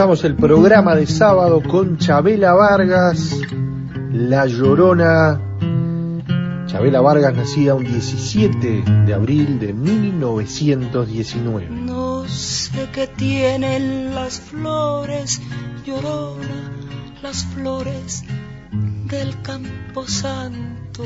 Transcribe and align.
El 0.00 0.34
programa 0.34 0.96
de 0.96 1.06
sábado 1.06 1.62
con 1.62 1.98
Chabela 1.98 2.54
Vargas, 2.54 3.36
La 4.10 4.46
Llorona. 4.46 5.38
Chabela 6.66 7.02
Vargas 7.02 7.34
nacida 7.36 7.74
un 7.74 7.84
17 7.84 8.82
de 9.04 9.12
abril 9.14 9.58
de 9.58 9.74
1919. 9.74 11.68
No 11.68 12.26
sé 12.26 12.88
qué 12.94 13.08
tienen 13.08 14.14
las 14.14 14.40
flores, 14.40 15.42
Llorona, 15.84 16.72
las 17.22 17.44
flores 17.44 18.24
del 18.72 19.42
Campo 19.42 20.08
Santo. 20.08 21.04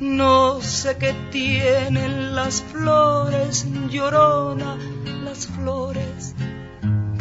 No 0.00 0.60
sé 0.60 0.98
qué 0.98 1.14
tienen 1.30 2.34
las 2.34 2.60
flores, 2.60 3.66
Llorona, 3.90 4.76
las 5.24 5.46
flores 5.46 6.34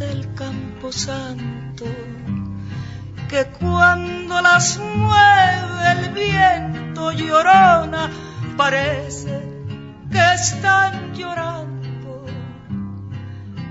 del 0.02 0.34
campo 0.34 0.92
santo, 0.92 1.86
que 3.30 3.46
cuando 3.60 4.42
las 4.42 4.80
mueve 4.80 5.92
el 5.94 6.10
viento 6.10 7.12
llorona, 7.12 8.10
parece 8.58 9.36
que 10.12 10.34
están 10.34 11.14
llorando, 11.14 12.26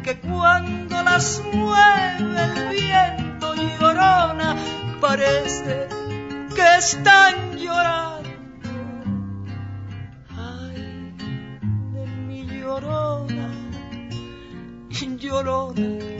que 0.05 0.21
cuando 0.21 1.03
las 1.03 1.43
mueve 1.53 2.39
el 2.47 2.69
viento 2.79 3.55
llorona, 3.57 4.55
parece 5.01 5.89
que 6.55 6.69
están 6.79 7.35
llorando. 7.59 8.31
Ay, 10.37 11.13
de 11.93 12.07
mi 12.29 12.47
llorona, 12.47 13.49
llorona 15.19 16.20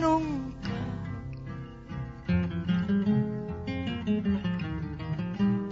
nunca. 0.00 0.50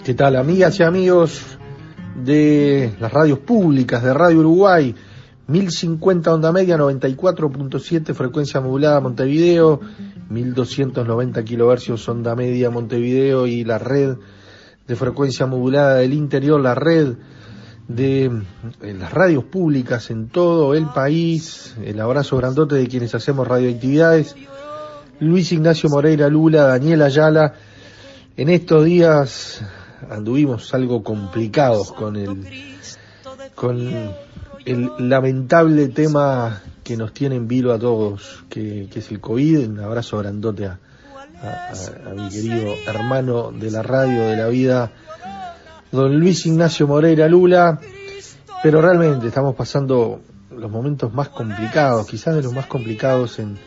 ¿Qué 0.04 0.14
tal, 0.14 0.36
amigas 0.36 0.80
y 0.80 0.82
amigos 0.82 1.58
de 2.16 2.94
las 2.98 3.12
radios 3.12 3.40
públicas 3.40 4.02
de 4.02 4.14
Radio 4.14 4.40
Uruguay? 4.40 4.94
1050 5.46 6.32
onda 6.32 6.52
media, 6.52 6.76
94.7 6.76 8.14
frecuencia 8.14 8.60
modulada 8.60 9.00
Montevideo, 9.00 9.80
1290 10.28 11.44
kilohercios 11.44 12.08
onda 12.08 12.34
media 12.34 12.70
Montevideo 12.70 13.46
y 13.46 13.64
la 13.64 13.78
red 13.78 14.16
de 14.86 14.96
frecuencia 14.96 15.46
modulada 15.46 15.96
del 15.96 16.14
interior, 16.14 16.60
la 16.60 16.74
red 16.74 17.16
de 17.88 18.26
eh, 18.82 18.94
las 18.94 19.12
radios 19.12 19.44
públicas 19.44 20.10
en 20.10 20.28
todo 20.28 20.74
el 20.74 20.86
país, 20.86 21.74
el 21.82 22.00
abrazo 22.00 22.36
grandote 22.36 22.76
de 22.76 22.86
quienes 22.86 23.14
hacemos 23.14 23.48
radioactividades, 23.48 24.36
Luis 25.20 25.50
Ignacio 25.50 25.88
Moreira 25.88 26.28
Lula, 26.28 26.64
Daniel 26.64 27.02
Ayala, 27.02 27.54
en 28.36 28.50
estos 28.50 28.84
días 28.84 29.62
anduvimos 30.10 30.72
algo 30.74 31.02
complicados 31.02 31.90
con 31.92 32.16
el, 32.16 32.46
con 33.54 34.12
el 34.64 34.90
lamentable 34.98 35.88
tema 35.88 36.62
que 36.84 36.96
nos 36.96 37.12
tiene 37.12 37.36
en 37.36 37.48
vilo 37.48 37.72
a 37.72 37.78
todos, 37.78 38.44
que, 38.48 38.88
es 38.94 39.10
el 39.10 39.20
COVID, 39.20 39.66
un 39.66 39.80
abrazo 39.80 40.18
grandote 40.18 40.66
a, 40.66 40.78
a 41.42 42.14
mi 42.14 42.28
querido 42.28 42.74
hermano 42.86 43.50
de 43.50 43.70
la 43.70 43.82
radio, 43.82 44.22
de 44.22 44.36
la 44.36 44.48
vida, 44.48 44.92
don 45.90 46.18
Luis 46.18 46.44
Ignacio 46.46 46.86
Moreira 46.86 47.28
Lula, 47.28 47.80
pero 48.62 48.82
realmente 48.82 49.28
estamos 49.28 49.54
pasando 49.54 50.20
los 50.50 50.70
momentos 50.70 51.12
más 51.14 51.30
complicados, 51.30 52.06
quizás 52.06 52.34
de 52.34 52.42
los 52.42 52.52
más 52.52 52.66
complicados 52.66 53.38
en, 53.38 53.58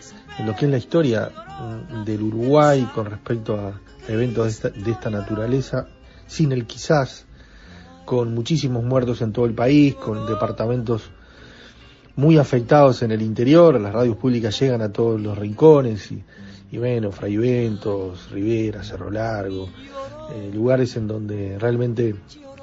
lo 0.46 0.56
que 0.56 0.66
es 0.66 0.72
la 0.72 0.78
historia 0.78 1.30
mm, 1.30 2.04
del 2.04 2.22
Uruguay 2.24 2.88
con 2.94 3.06
respecto 3.06 3.56
a 3.56 3.80
eventos 4.08 4.46
de 4.46 4.52
esta, 4.52 4.70
de 4.70 4.92
esta 4.92 5.10
naturaleza, 5.10 5.88
sin 6.28 6.52
el 6.52 6.66
quizás, 6.66 7.26
con 8.06 8.34
muchísimos 8.34 8.84
muertos 8.84 9.22
en 9.22 9.32
todo 9.32 9.46
el 9.46 9.54
país, 9.54 9.96
con 9.96 10.26
departamentos 10.26 11.12
muy 12.16 12.38
afectados 12.38 13.02
en 13.04 13.12
el 13.12 13.22
interior, 13.22 13.80
las 13.80 13.94
radios 13.94 14.18
públicas 14.18 14.60
llegan 14.60 14.82
a 14.82 14.92
todos 14.92 15.20
los 15.20 15.38
rincones 15.38 16.12
y, 16.12 16.24
y 16.72 16.78
bueno, 16.78 17.12
Fraiventos, 17.12 18.30
Rivera, 18.32 18.84
Cerro 18.84 19.10
Largo, 19.10 19.70
eh, 20.34 20.52
lugares 20.54 20.96
en 20.96 21.08
donde 21.08 21.58
realmente 21.60 22.16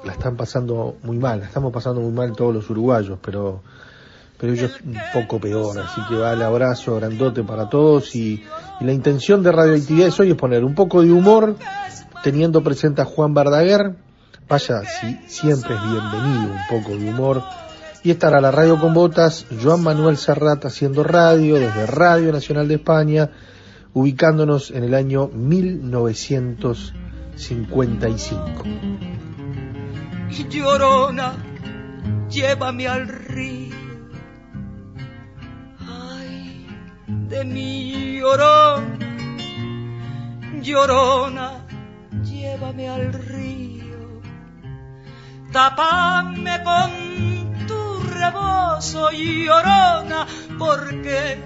la 0.03 0.13
están 0.13 0.35
pasando 0.35 0.97
muy 1.03 1.17
mal, 1.17 1.39
la 1.39 1.45
estamos 1.45 1.73
pasando 1.73 2.01
muy 2.01 2.11
mal 2.11 2.33
todos 2.33 2.53
los 2.53 2.69
uruguayos, 2.69 3.19
pero 3.21 3.61
pero 4.39 4.53
ellos 4.53 4.71
un 4.85 4.97
poco 5.13 5.39
peor, 5.39 5.77
así 5.79 6.01
que 6.07 6.15
va 6.15 6.31
el 6.31 6.41
abrazo 6.41 6.95
grandote 6.95 7.43
para 7.43 7.69
todos 7.69 8.15
y, 8.15 8.41
la 8.79 8.93
intención 8.93 9.43
de 9.43 9.51
Radioactividad 9.51 10.17
hoy 10.17 10.31
es 10.31 10.37
poner 10.37 10.63
un 10.63 10.73
poco 10.73 11.01
de 11.01 11.11
humor, 11.11 11.57
teniendo 12.23 12.63
presente 12.63 13.01
a 13.01 13.05
Juan 13.05 13.33
Bardaguer, 13.33 13.93
vaya, 14.47 14.83
si, 14.83 15.19
siempre 15.27 15.75
es 15.75 15.81
bienvenido 15.81 16.53
un 16.53 16.67
poco 16.69 16.97
de 16.97 17.09
humor, 17.09 17.43
y 18.01 18.11
estará 18.11 18.39
la 18.39 18.51
radio 18.51 18.79
con 18.79 18.93
botas, 18.93 19.45
Joan 19.61 19.83
Manuel 19.83 20.15
Serrat 20.15 20.63
haciendo 20.63 21.03
radio 21.03 21.55
desde 21.55 21.87
Radio 21.87 22.31
Nacional 22.31 22.69
de 22.69 22.75
España, 22.75 23.31
ubicándonos 23.93 24.71
en 24.71 24.85
el 24.85 24.93
año 24.93 25.27
1900 25.27 26.93
55. 27.39 28.63
Llorona, 30.49 31.33
llévame 32.29 32.85
al 32.85 33.07
río. 33.07 33.75
Ay, 35.79 36.67
de 37.07 37.45
mi 37.45 38.19
llorona, 38.19 38.97
llorona, 40.61 41.65
llévame 42.23 42.89
al 42.89 43.13
río. 43.13 44.21
Tapame 45.53 46.61
con 46.63 46.91
tu 47.67 48.03
rebozo, 48.19 49.11
llorona, 49.11 50.27
porque 50.57 51.37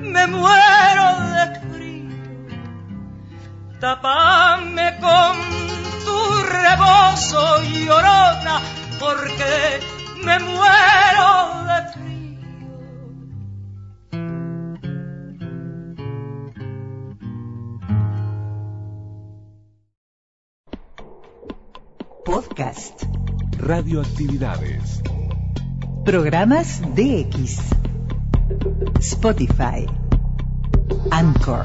me 0.00 0.26
muero 0.28 1.08
de 1.34 1.60
Tapame 3.80 4.98
con 5.00 5.36
tu 6.04 6.18
rebozo 6.42 7.62
llorona, 7.62 8.60
porque 8.98 9.80
me 10.22 10.38
muero 10.38 11.64
de 11.64 11.78
frío. 11.94 12.40
Podcast. 22.26 23.04
Radioactividades. 23.56 25.00
Programas 26.04 26.82
DX. 26.94 27.58
Spotify. 29.00 29.86
Anchor. 31.10 31.64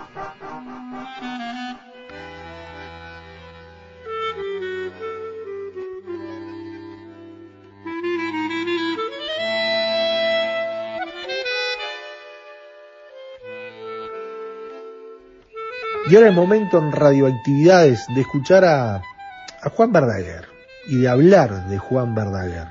Y 16.11 16.15
ahora 16.17 16.27
es 16.27 16.35
momento 16.35 16.77
en 16.77 16.91
radioactividades 16.91 18.05
de 18.13 18.19
escuchar 18.19 18.65
a, 18.65 18.95
a 18.95 19.69
Juan 19.69 19.93
Verdaguer 19.93 20.43
y 20.89 20.97
de 20.97 21.07
hablar 21.07 21.69
de 21.69 21.77
Juan 21.77 22.13
Verdaguer, 22.13 22.67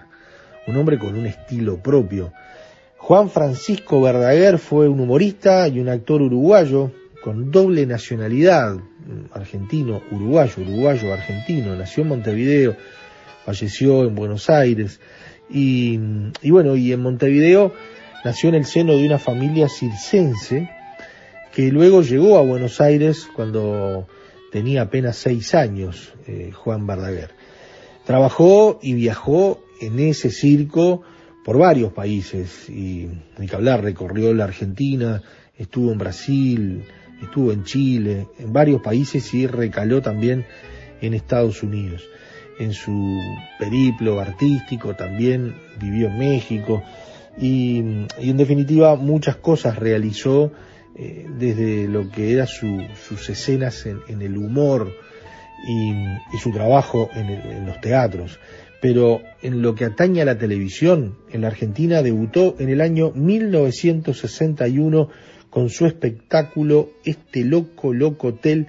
un 0.66 0.76
hombre 0.76 0.98
con 0.98 1.16
un 1.16 1.24
estilo 1.24 1.78
propio. 1.78 2.34
Juan 2.98 3.30
Francisco 3.30 4.02
Verdaguer 4.02 4.58
fue 4.58 4.90
un 4.90 5.00
humorista 5.00 5.66
y 5.68 5.80
un 5.80 5.88
actor 5.88 6.20
uruguayo 6.20 6.92
con 7.24 7.50
doble 7.50 7.86
nacionalidad, 7.86 8.76
argentino, 9.32 10.02
uruguayo, 10.10 10.62
uruguayo, 10.62 11.10
argentino, 11.10 11.74
nació 11.76 12.02
en 12.02 12.10
Montevideo, 12.10 12.76
falleció 13.46 14.04
en 14.04 14.16
Buenos 14.16 14.50
Aires. 14.50 15.00
Y, 15.48 15.98
y 16.42 16.50
bueno, 16.50 16.76
y 16.76 16.92
en 16.92 17.00
Montevideo 17.00 17.72
nació 18.22 18.50
en 18.50 18.56
el 18.56 18.66
seno 18.66 18.98
de 18.98 19.06
una 19.06 19.18
familia 19.18 19.66
circense 19.70 20.68
que 21.52 21.70
luego 21.72 22.02
llegó 22.02 22.38
a 22.38 22.42
Buenos 22.42 22.80
Aires 22.80 23.28
cuando 23.34 24.06
tenía 24.52 24.82
apenas 24.82 25.16
seis 25.16 25.54
años, 25.54 26.12
eh, 26.26 26.52
Juan 26.52 26.86
Verdaguer. 26.86 27.30
Trabajó 28.04 28.78
y 28.82 28.94
viajó 28.94 29.62
en 29.80 29.98
ese 29.98 30.30
circo 30.30 31.02
por 31.44 31.58
varios 31.58 31.92
países 31.92 32.68
y, 32.68 33.08
ni 33.38 33.46
que 33.46 33.56
hablar, 33.56 33.82
recorrió 33.82 34.32
la 34.34 34.44
Argentina, 34.44 35.22
estuvo 35.56 35.90
en 35.92 35.98
Brasil, 35.98 36.84
estuvo 37.22 37.52
en 37.52 37.64
Chile, 37.64 38.28
en 38.38 38.52
varios 38.52 38.80
países 38.80 39.32
y 39.34 39.46
recaló 39.46 40.02
también 40.02 40.46
en 41.00 41.14
Estados 41.14 41.62
Unidos. 41.62 42.02
En 42.58 42.72
su 42.72 43.18
periplo 43.58 44.20
artístico 44.20 44.94
también 44.94 45.54
vivió 45.80 46.08
en 46.08 46.18
México 46.18 46.82
y, 47.40 47.78
y 48.20 48.30
en 48.30 48.36
definitiva 48.36 48.96
muchas 48.96 49.36
cosas 49.36 49.78
realizó 49.78 50.52
eh, 50.96 51.26
desde 51.38 51.86
lo 51.88 52.10
que 52.10 52.32
era 52.32 52.46
su, 52.46 52.82
sus 53.08 53.28
escenas 53.30 53.86
en, 53.86 54.00
en 54.08 54.22
el 54.22 54.36
humor 54.36 54.92
y, 55.68 55.90
y 56.34 56.38
su 56.42 56.50
trabajo 56.52 57.10
en, 57.14 57.26
el- 57.26 57.50
en 57.52 57.66
los 57.66 57.80
teatros. 57.80 58.38
Pero 58.82 59.20
en 59.42 59.60
lo 59.60 59.74
que 59.74 59.84
atañe 59.84 60.22
a 60.22 60.24
la 60.24 60.38
televisión, 60.38 61.16
en 61.30 61.42
la 61.42 61.48
Argentina 61.48 62.02
debutó 62.02 62.56
en 62.58 62.70
el 62.70 62.80
año 62.80 63.12
1961 63.14 65.08
con 65.50 65.68
su 65.68 65.86
espectáculo 65.86 66.90
Este 67.04 67.44
Loco 67.44 67.92
Loco 67.92 68.28
Hotel 68.28 68.68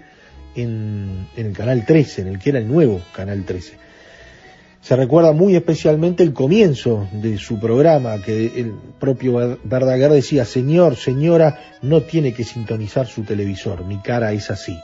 en, 0.56 1.28
en 1.38 1.46
el 1.46 1.54
Canal 1.54 1.86
13, 1.86 2.24
en 2.24 2.28
el 2.28 2.40
que 2.40 2.50
era 2.50 2.60
el 2.60 2.68
nuevo 2.68 3.02
Canal 3.16 3.46
13. 3.46 3.78
Se 4.82 4.96
recuerda 4.96 5.32
muy 5.32 5.56
especialmente 5.56 6.24
el 6.24 6.34
comienzo 6.34 7.08
de 7.14 7.38
su 7.38 7.60
programa, 7.60 8.20
que 8.22 8.46
el 8.60 8.74
propio 9.00 9.34
Ver- 9.36 9.60
Verdaguer 9.64 10.12
decía, 10.12 10.44
señor, 10.44 10.96
señora, 10.96 11.60
no 11.84 12.02
tiene 12.02 12.34
que 12.34 12.44
sintonizar 12.44 13.06
su 13.06 13.22
televisor, 13.24 13.86
mi 13.86 14.00
cara 14.00 14.32
es 14.34 14.50
así. 14.50 14.78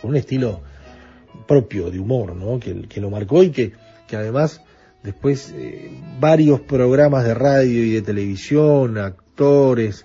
Con 0.00 0.10
un 0.10 0.16
estilo 0.16 0.60
propio 1.48 1.90
de 1.90 1.98
humor, 1.98 2.36
¿no? 2.36 2.60
Que, 2.60 2.82
que 2.82 3.00
lo 3.00 3.10
marcó 3.10 3.42
y 3.42 3.50
que, 3.50 3.72
que 4.06 4.14
además 4.16 4.60
después 5.02 5.52
eh, 5.56 5.90
varios 6.20 6.60
programas 6.60 7.24
de 7.24 7.34
radio 7.34 7.84
y 7.84 7.90
de 7.90 8.02
televisión, 8.02 8.96
actores, 8.96 10.04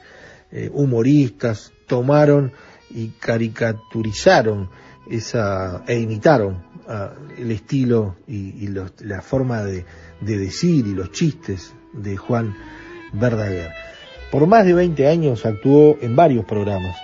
eh, 0.52 0.70
humoristas, 0.74 1.72
tomaron 1.88 2.54
y 2.90 3.10
caricaturizaron 3.20 4.70
esa, 5.12 5.84
e 5.88 6.00
imitaron 6.00 6.64
el 7.38 7.52
estilo 7.52 8.16
y, 8.28 8.68
los- 8.68 8.94
la 9.02 9.22
forma 9.22 9.64
de, 9.64 9.86
de 10.22 10.38
decir 10.38 10.88
y 10.88 10.94
los 10.94 11.12
chistes 11.12 11.74
de 11.94 12.16
Juan 12.18 12.56
Verdaguer. 13.14 13.72
Por 14.32 14.48
más 14.48 14.66
de 14.66 14.74
20 14.74 15.08
años 15.08 15.46
actuó 15.46 15.98
en 16.02 16.16
varios 16.16 16.46
programas, 16.46 16.96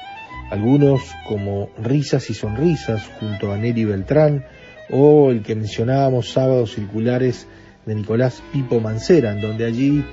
algunos 0.52 1.02
como 1.28 1.70
Risas 1.82 2.30
y 2.30 2.34
Sonrisas 2.34 3.04
junto 3.20 3.52
a 3.52 3.58
Nelly 3.58 3.86
Beltrán 3.86 4.46
o 4.90 5.32
el 5.32 5.42
que 5.42 5.56
mencionábamos 5.56 6.30
Sábados 6.32 6.74
Circulares 6.76 7.48
de 7.86 7.96
Nicolás 7.96 8.42
Pipo 8.52 8.80
Mancera, 8.80 9.32
en 9.32 9.42
donde 9.42 9.66
allí 9.66 10.06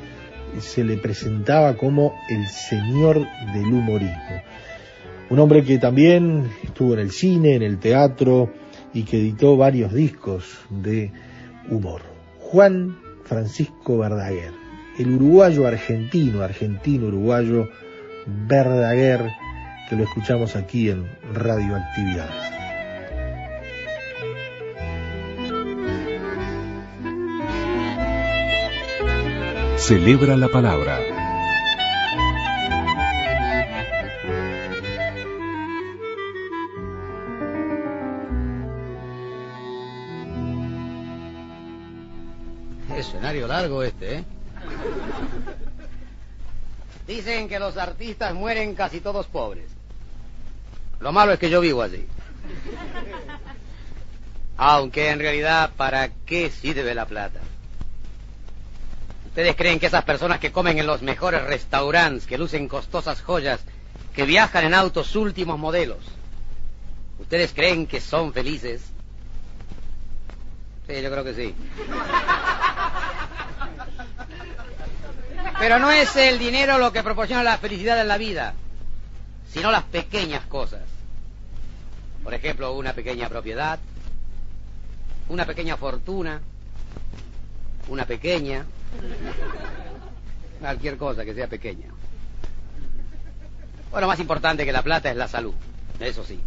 se 0.60 0.82
le 0.84 0.96
presentaba 0.96 1.76
como 1.76 2.14
el 2.28 2.46
señor 2.48 3.24
del 3.54 3.66
humorismo. 3.66 4.42
Un 5.28 5.38
hombre 5.38 5.62
que 5.62 5.78
también 5.78 6.48
estuvo 6.64 6.94
en 6.94 7.00
el 7.00 7.10
cine, 7.12 7.54
en 7.54 7.62
el 7.62 7.78
teatro 7.78 8.52
y 8.92 9.04
que 9.04 9.18
editó 9.18 9.56
varios 9.56 9.92
discos 9.92 10.58
de 10.68 11.12
humor. 11.68 12.02
Juan 12.38 12.96
Francisco 13.24 13.98
Verdaguer, 13.98 14.52
el 14.98 15.14
uruguayo 15.14 15.66
argentino, 15.66 16.42
argentino 16.42 17.06
uruguayo 17.06 17.68
Verdaguer, 18.26 19.30
que 19.88 19.96
lo 19.96 20.04
escuchamos 20.04 20.56
aquí 20.56 20.90
en 20.90 21.06
Radioactividades. 21.32 22.60
Celebra 29.76 30.36
la 30.36 30.48
palabra. 30.48 31.19
Escenario 43.00 43.46
largo 43.46 43.82
este, 43.82 44.16
¿eh? 44.16 44.24
Dicen 47.06 47.48
que 47.48 47.58
los 47.58 47.76
artistas 47.76 48.34
mueren 48.34 48.74
casi 48.74 49.00
todos 49.00 49.26
pobres. 49.26 49.68
Lo 51.00 51.10
malo 51.10 51.32
es 51.32 51.38
que 51.38 51.50
yo 51.50 51.60
vivo 51.60 51.82
allí. 51.82 52.06
Aunque 54.56 55.08
en 55.08 55.18
realidad, 55.18 55.70
¿para 55.76 56.10
qué 56.26 56.50
sirve 56.50 56.94
la 56.94 57.06
plata? 57.06 57.40
¿Ustedes 59.26 59.56
creen 59.56 59.80
que 59.80 59.86
esas 59.86 60.04
personas 60.04 60.38
que 60.38 60.52
comen 60.52 60.78
en 60.78 60.86
los 60.86 61.02
mejores 61.02 61.42
restaurantes, 61.44 62.26
que 62.26 62.36
lucen 62.36 62.68
costosas 62.68 63.22
joyas, 63.22 63.60
que 64.14 64.24
viajan 64.24 64.66
en 64.66 64.74
autos 64.74 65.16
últimos 65.16 65.58
modelos, 65.58 66.04
¿ustedes 67.18 67.52
creen 67.52 67.86
que 67.86 68.00
son 68.00 68.32
felices? 68.32 68.82
Sí, 70.86 71.00
yo 71.00 71.10
creo 71.10 71.24
que 71.24 71.34
sí. 71.34 71.54
Pero 75.60 75.78
no 75.78 75.90
es 75.92 76.16
el 76.16 76.38
dinero 76.38 76.78
lo 76.78 76.90
que 76.90 77.02
proporciona 77.02 77.42
la 77.42 77.58
felicidad 77.58 78.00
en 78.00 78.08
la 78.08 78.16
vida, 78.16 78.54
sino 79.52 79.70
las 79.70 79.82
pequeñas 79.84 80.46
cosas. 80.46 80.80
Por 82.24 82.32
ejemplo, 82.32 82.72
una 82.72 82.94
pequeña 82.94 83.28
propiedad, 83.28 83.78
una 85.28 85.44
pequeña 85.44 85.76
fortuna, 85.76 86.40
una 87.88 88.06
pequeña, 88.06 88.64
cualquier 90.60 90.96
cosa 90.96 91.26
que 91.26 91.34
sea 91.34 91.46
pequeña. 91.46 91.88
Bueno, 93.90 94.06
más 94.06 94.18
importante 94.18 94.64
que 94.64 94.72
la 94.72 94.82
plata 94.82 95.10
es 95.10 95.16
la 95.16 95.28
salud, 95.28 95.54
eso 96.00 96.24
sí. 96.24 96.40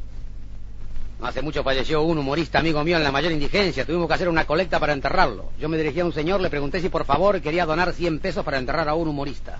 Hace 1.23 1.41
mucho 1.41 1.63
falleció 1.63 2.01
un 2.01 2.17
humorista 2.17 2.59
amigo 2.59 2.83
mío 2.83 2.97
en 2.97 3.03
la 3.03 3.11
mayor 3.11 3.31
indigencia. 3.31 3.85
Tuvimos 3.85 4.09
que 4.09 4.13
hacer 4.13 4.27
una 4.27 4.43
colecta 4.43 4.77
para 4.77 4.91
enterrarlo. 4.91 5.53
Yo 5.57 5.69
me 5.69 5.77
dirigí 5.77 6.01
a 6.01 6.05
un 6.05 6.11
señor, 6.11 6.41
le 6.41 6.49
pregunté 6.49 6.81
si 6.81 6.89
por 6.89 7.05
favor 7.05 7.39
quería 7.41 7.65
donar 7.65 7.93
100 7.93 8.19
pesos 8.19 8.43
para 8.43 8.57
enterrar 8.57 8.89
a 8.89 8.93
un 8.93 9.07
humorista. 9.07 9.59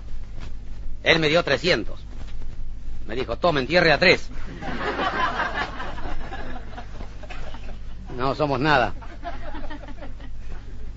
Él 1.02 1.18
me 1.20 1.30
dio 1.30 1.42
300. 1.42 1.98
Me 3.06 3.14
dijo, 3.14 3.38
tome, 3.38 3.60
entierre 3.60 3.92
a 3.92 3.98
tres. 3.98 4.28
No 8.14 8.34
somos 8.34 8.60
nada. 8.60 8.92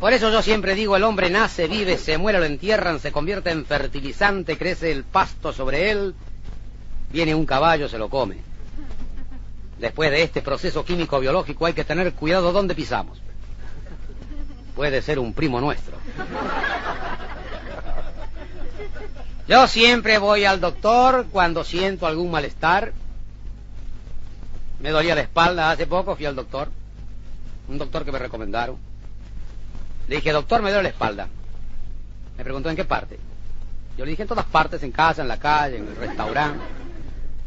Por 0.01 0.11
eso 0.11 0.29
yo 0.31 0.41
siempre 0.41 0.75
digo, 0.75 0.97
el 0.97 1.03
hombre 1.03 1.29
nace, 1.29 1.67
vive, 1.67 1.97
se 1.97 2.17
muere, 2.17 2.39
lo 2.39 2.45
entierran, 2.45 2.99
se 2.99 3.13
convierte 3.13 3.51
en 3.51 3.65
fertilizante, 3.65 4.57
crece 4.57 4.91
el 4.91 5.05
pasto 5.05 5.53
sobre 5.53 5.91
él, 5.91 6.13
viene 7.09 7.33
un 7.33 7.45
caballo, 7.45 7.87
se 7.87 7.97
lo 7.97 8.09
come. 8.09 8.56
Después 9.79 10.09
de 10.09 10.23
este 10.23 10.41
proceso 10.41 10.83
químico 10.83 11.19
biológico 11.19 11.65
hay 11.65 11.73
que 11.73 11.83
tener 11.83 12.13
cuidado 12.13 12.51
donde 12.51 12.73
pisamos. 12.73 13.21
Puede 14.75 15.01
ser 15.01 15.19
un 15.19 15.33
primo 15.33 15.61
nuestro. 15.61 15.97
Yo 19.47 19.67
siempre 19.67 20.17
voy 20.17 20.45
al 20.45 20.59
doctor 20.59 21.27
cuando 21.31 21.63
siento 21.63 22.05
algún 22.05 22.31
malestar. 22.31 22.93
Me 24.79 24.89
dolía 24.89 25.15
la 25.15 25.21
espalda 25.21 25.71
hace 25.71 25.87
poco, 25.87 26.15
fui 26.15 26.25
al 26.25 26.35
doctor. 26.35 26.69
Un 27.67 27.77
doctor 27.77 28.03
que 28.03 28.11
me 28.11 28.19
recomendaron. 28.19 28.77
Le 30.07 30.17
dije, 30.17 30.31
doctor, 30.31 30.61
me 30.61 30.69
duele 30.69 30.83
la 30.83 30.89
espalda. 30.89 31.27
Me 32.37 32.43
preguntó 32.43 32.69
en 32.69 32.75
qué 32.75 32.85
parte. 32.85 33.19
Yo 33.97 34.05
le 34.05 34.11
dije 34.11 34.23
en 34.23 34.27
todas 34.27 34.45
partes, 34.45 34.83
en 34.83 34.91
casa, 34.91 35.21
en 35.21 35.27
la 35.27 35.39
calle, 35.39 35.77
en 35.77 35.87
el 35.87 35.95
restaurante. 35.95 36.63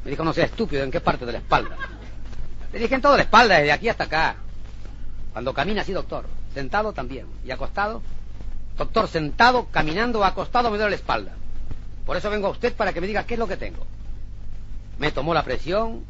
Me 0.04 0.10
dijo, 0.10 0.24
no 0.24 0.32
sea 0.32 0.46
estúpido, 0.46 0.82
¿en 0.82 0.90
qué 0.90 1.00
parte 1.00 1.26
de 1.26 1.32
la 1.32 1.38
espalda? 1.38 1.76
Le 2.72 2.78
dije 2.78 2.94
en 2.94 3.02
toda 3.02 3.16
la 3.16 3.22
espalda, 3.22 3.58
desde 3.58 3.72
aquí 3.72 3.88
hasta 3.88 4.04
acá. 4.04 4.36
Cuando 5.32 5.52
camina 5.54 5.82
así, 5.82 5.92
doctor. 5.92 6.26
Sentado 6.54 6.92
también. 6.92 7.26
Y 7.44 7.50
acostado. 7.50 8.02
Doctor, 8.76 9.08
sentado, 9.08 9.66
caminando 9.70 10.24
acostado 10.24 10.70
me 10.70 10.78
duele 10.78 10.90
la 10.90 10.96
espalda. 10.96 11.32
Por 12.06 12.16
eso 12.16 12.30
vengo 12.30 12.46
a 12.46 12.50
usted 12.50 12.74
para 12.74 12.92
que 12.92 13.00
me 13.00 13.06
diga 13.06 13.24
qué 13.24 13.34
es 13.34 13.40
lo 13.40 13.46
que 13.46 13.56
tengo. 13.56 13.86
Me 14.98 15.12
tomó 15.12 15.34
la 15.34 15.44
presión, 15.44 16.04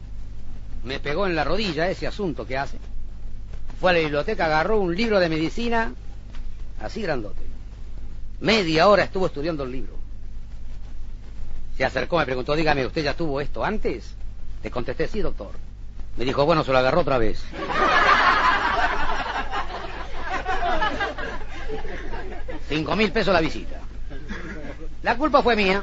me 0.85 1.01
pegó 1.01 1.27
en 1.27 1.35
la 1.35 1.45
rodilla 1.45 1.91
ese 1.91 2.07
asunto 2.07 2.47
que 2.47 2.57
hace. 2.57 2.79
Fue 3.81 3.91
a 3.91 3.95
la 3.95 4.01
biblioteca, 4.01 4.47
agarró 4.47 4.79
un 4.79 4.95
libro 4.95 5.19
de 5.19 5.29
medicina, 5.29 5.95
así 6.81 7.03
grandote. 7.03 7.43
Media 8.41 8.89
hora 8.89 9.05
estuvo 9.05 9.27
estudiando 9.27 9.65
el 9.65 9.73
libro. 9.73 9.95
Se 11.77 11.85
acercó, 11.85 12.19
me 12.19 12.25
preguntó, 12.27 12.55
dígame, 12.55 12.87
¿usted 12.87 13.03
ya 13.03 13.15
tuvo 13.15 13.41
esto 13.41 13.65
antes? 13.65 14.15
Le 14.63 14.71
contesté, 14.71 15.09
sí, 15.09 15.21
doctor. 15.21 15.53
Me 16.17 16.25
dijo, 16.25 16.45
bueno, 16.45 16.65
se 16.65 16.73
lo 16.73 16.79
agarró 16.79 17.01
otra 17.01 17.19
vez. 17.19 17.43
Cinco 22.69 22.95
mil 22.95 23.11
pesos 23.11 23.33
la 23.33 23.41
visita. 23.41 23.81
La 25.03 25.17
culpa 25.17 25.43
fue 25.43 25.57
mía. 25.57 25.83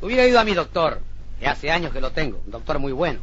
Hubiera 0.00 0.26
ido 0.26 0.38
a 0.38 0.44
mi 0.44 0.54
doctor, 0.54 1.00
que 1.40 1.48
hace 1.48 1.70
años 1.70 1.92
que 1.92 2.00
lo 2.00 2.10
tengo, 2.10 2.40
un 2.44 2.50
doctor 2.50 2.78
muy 2.78 2.92
bueno. 2.92 3.20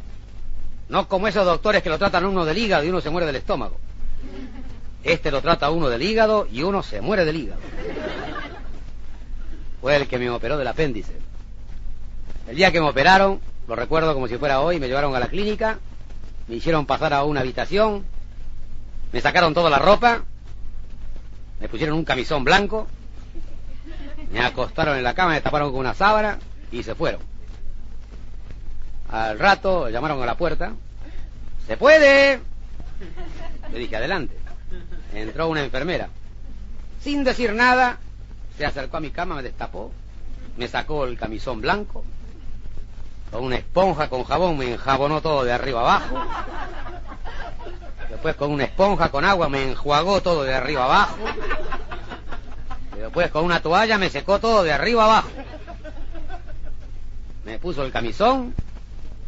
No 0.88 1.08
como 1.08 1.28
esos 1.28 1.46
doctores 1.46 1.82
que 1.82 1.88
lo 1.88 1.98
tratan 1.98 2.26
uno 2.26 2.44
del 2.44 2.58
hígado 2.58 2.84
y 2.84 2.90
uno 2.90 3.00
se 3.00 3.08
muere 3.08 3.26
del 3.26 3.36
estómago. 3.36 3.78
Este 5.04 5.30
lo 5.30 5.40
trata 5.40 5.70
uno 5.70 5.88
del 5.88 6.02
hígado 6.02 6.46
y 6.50 6.62
uno 6.62 6.82
se 6.82 7.00
muere 7.00 7.24
del 7.24 7.36
hígado. 7.36 7.60
Fue 9.80 9.96
el 9.96 10.06
que 10.06 10.18
me 10.18 10.28
operó 10.28 10.58
del 10.58 10.68
apéndice. 10.68 11.16
El 12.46 12.56
día 12.56 12.70
que 12.70 12.80
me 12.80 12.88
operaron, 12.88 13.40
lo 13.68 13.76
recuerdo 13.76 14.14
como 14.14 14.28
si 14.28 14.36
fuera 14.38 14.60
hoy, 14.60 14.80
me 14.80 14.88
llevaron 14.88 15.14
a 15.14 15.20
la 15.20 15.28
clínica, 15.28 15.78
me 16.48 16.56
hicieron 16.56 16.86
pasar 16.86 17.12
a 17.12 17.24
una 17.24 17.40
habitación, 17.40 18.04
me 19.12 19.20
sacaron 19.20 19.54
toda 19.54 19.70
la 19.70 19.78
ropa, 19.78 20.22
me 21.60 21.68
pusieron 21.68 21.96
un 21.96 22.04
camisón 22.04 22.44
blanco, 22.44 22.88
me 24.32 24.40
acostaron 24.40 24.96
en 24.96 25.04
la 25.04 25.14
cama, 25.14 25.32
me 25.32 25.40
taparon 25.40 25.70
con 25.70 25.80
una 25.80 25.94
sábana 25.94 26.38
y 26.70 26.82
se 26.82 26.94
fueron. 26.94 27.20
Al 29.10 29.38
rato 29.38 29.90
llamaron 29.90 30.22
a 30.22 30.26
la 30.26 30.36
puerta. 30.36 30.72
¡Se 31.66 31.76
puede! 31.76 32.40
Le 33.70 33.78
dije, 33.78 33.94
adelante. 33.94 34.36
Entró 35.12 35.48
una 35.48 35.62
enfermera. 35.62 36.08
Sin 37.00 37.22
decir 37.22 37.52
nada, 37.52 37.98
se 38.56 38.64
acercó 38.64 38.96
a 38.96 39.00
mi 39.00 39.10
cama, 39.10 39.34
me 39.36 39.42
destapó, 39.42 39.92
me 40.56 40.66
sacó 40.66 41.04
el 41.04 41.18
camisón 41.18 41.60
blanco, 41.60 42.04
con 43.32 43.44
una 43.44 43.56
esponja 43.56 44.10
con 44.10 44.24
jabón 44.24 44.58
me 44.58 44.74
enjabonó 44.74 45.22
todo 45.22 45.42
de 45.42 45.52
arriba 45.52 45.80
abajo. 45.80 46.22
Después 48.10 48.36
con 48.36 48.50
una 48.52 48.64
esponja 48.64 49.08
con 49.08 49.24
agua 49.24 49.48
me 49.48 49.70
enjuagó 49.70 50.20
todo 50.20 50.44
de 50.44 50.54
arriba 50.54 50.84
abajo. 50.84 51.16
Y 52.94 53.00
después 53.00 53.30
con 53.30 53.46
una 53.46 53.60
toalla 53.60 53.96
me 53.96 54.10
secó 54.10 54.38
todo 54.38 54.62
de 54.62 54.72
arriba 54.72 55.04
abajo. 55.04 55.30
Me 57.44 57.58
puso 57.58 57.84
el 57.84 57.90
camisón, 57.90 58.54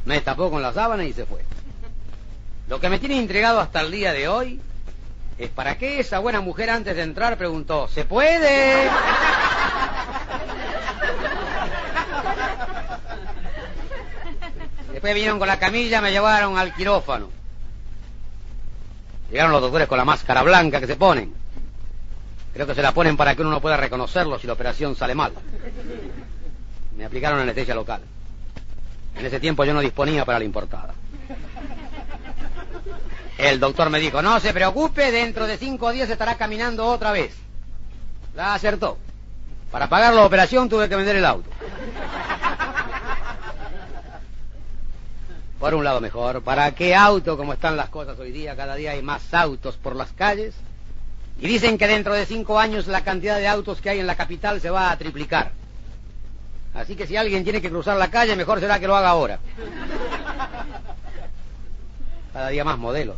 me 0.05 0.21
tapó 0.21 0.51
con 0.51 0.61
la 0.61 0.75
sábana 0.75 1.05
y 1.05 1.15
se 1.15 1.25
fue. 1.25 1.43
Lo 2.69 2.79
que 2.81 2.91
me 2.91 2.99
tiene 2.99 3.17
intrigado 3.17 3.59
hasta 3.59 3.81
el 3.81 3.91
día 3.91 4.13
de 4.13 4.29
hoy 4.29 4.61
es 5.39 5.49
para 5.49 5.79
qué 5.79 5.99
esa 5.99 6.19
buena 6.19 6.43
mujer 6.43 6.69
antes 6.69 6.95
de 6.95 7.03
entrar 7.03 7.39
preguntó, 7.39 7.89
¿se 7.89 8.05
puede? 8.05 8.87
Después 15.05 15.17
vinieron 15.17 15.39
con 15.39 15.49
la 15.49 15.59
camilla, 15.59 16.01
me 16.01 16.13
llevaron 16.13 16.57
al 16.57 16.73
quirófano. 16.73 17.29
Llegaron 19.31 19.53
los 19.53 19.61
doctores 19.61 19.87
con 19.87 19.99
la 19.99 20.05
máscara 20.07 20.43
blanca 20.43 20.81
que 20.81 20.87
se 20.87 20.97
ponen. 20.97 21.31
Creo 22.55 22.67
que 22.67 22.75
se 22.75 22.81
la 22.81 22.93
ponen 22.93 23.15
para 23.15 23.35
que 23.35 23.43
uno 23.43 23.51
no 23.51 23.61
pueda 23.61 23.77
reconocerlo 23.77 24.39
si 24.39 24.47
la 24.47 24.55
operación 24.55 24.97
sale 24.97 25.15
mal. 25.15 25.35
Me 26.97 27.05
aplicaron 27.05 27.39
anestesia 27.39 27.75
local. 27.75 28.01
En 29.15 29.27
ese 29.27 29.41
tiempo 29.41 29.67
yo 29.67 29.75
no 29.75 29.81
disponía 29.81 30.25
para 30.25 30.39
la 30.39 30.47
importada. 30.47 30.95
El 33.37 33.61
doctor 33.61 33.91
me 33.91 34.01
dijo, 34.01 34.23
no 34.23 34.41
se 34.41 34.55
preocupe, 34.55 35.13
dentro 35.13 35.47
de 35.47 35.59
cinco 35.59 35.93
días 35.93 36.09
estará 36.09 36.37
caminando 36.37 36.87
otra 36.87 37.13
vez. 37.13 37.37
La 38.35 38.55
acertó. 38.55 38.97
Para 39.71 39.87
pagar 39.87 40.15
la 40.15 40.25
operación 40.25 40.71
tuve 40.71 40.89
que 40.89 40.97
vender 40.97 41.17
el 41.17 41.27
auto. 41.27 41.51
Por 45.65 45.75
un 45.75 45.83
lado 45.83 45.99
mejor, 45.99 46.43
¿para 46.43 46.73
qué 46.73 46.95
auto 46.95 47.39
como 47.39 47.55
están 47.55 47.75
las 47.75 47.89
cosas 47.89 48.19
hoy 48.19 48.33
día? 48.33 48.55
Cada 48.55 48.75
día 48.75 48.91
hay 48.91 49.01
más 49.01 49.33
autos 49.33 49.79
por 49.79 49.97
las 49.97 50.13
calles. 50.13 50.55
Y 51.41 51.47
dicen 51.49 51.79
que 51.79 51.87
dentro 51.87 52.13
de 52.13 52.27
cinco 52.27 52.59
años 52.59 52.87
la 52.87 53.03
cantidad 53.03 53.39
de 53.39 53.49
autos 53.49 53.81
que 53.81 53.89
hay 53.89 53.99
en 53.99 54.07
la 54.07 54.15
capital 54.15 54.61
se 54.61 54.69
va 54.69 54.91
a 54.91 54.99
triplicar. 54.99 55.53
Así 56.75 56.95
que 56.97 57.07
si 57.07 57.17
alguien 57.17 57.45
tiene 57.45 57.63
que 57.63 57.71
cruzar 57.71 57.97
la 57.97 58.11
calle, 58.11 58.37
mejor 58.37 58.61
será 58.61 58.79
que 58.79 58.87
lo 58.87 58.95
haga 58.95 59.09
ahora. 59.09 59.39
Cada 62.35 62.51
día 62.51 62.63
más 62.63 62.77
modelos. 62.77 63.17